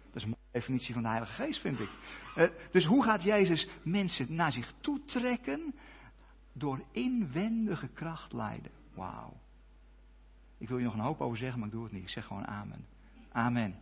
Dat 0.04 0.16
is 0.16 0.22
een 0.22 0.28
mooie 0.28 0.52
definitie 0.52 0.92
van 0.92 1.02
de 1.02 1.08
Heilige 1.08 1.32
Geest, 1.32 1.60
vind 1.60 1.80
ik. 1.80 1.90
Uh, 2.36 2.48
dus 2.70 2.84
hoe 2.84 3.04
gaat 3.04 3.22
Jezus 3.22 3.68
mensen 3.82 4.34
naar 4.34 4.52
zich 4.52 4.72
toe 4.80 5.04
trekken? 5.04 5.74
door 6.52 6.82
inwendige 6.90 7.88
kracht 7.88 8.32
leiden. 8.32 8.70
Wauw. 8.94 9.32
Ik 10.58 10.68
wil 10.68 10.78
je 10.78 10.84
nog 10.84 10.94
een 10.94 11.00
hoop 11.00 11.20
over 11.20 11.38
zeggen, 11.38 11.58
maar 11.58 11.68
ik 11.68 11.74
doe 11.74 11.84
het 11.84 11.92
niet. 11.92 12.02
Ik 12.02 12.08
zeg 12.08 12.24
gewoon 12.24 12.46
amen. 12.46 12.84
Amen. 13.32 13.74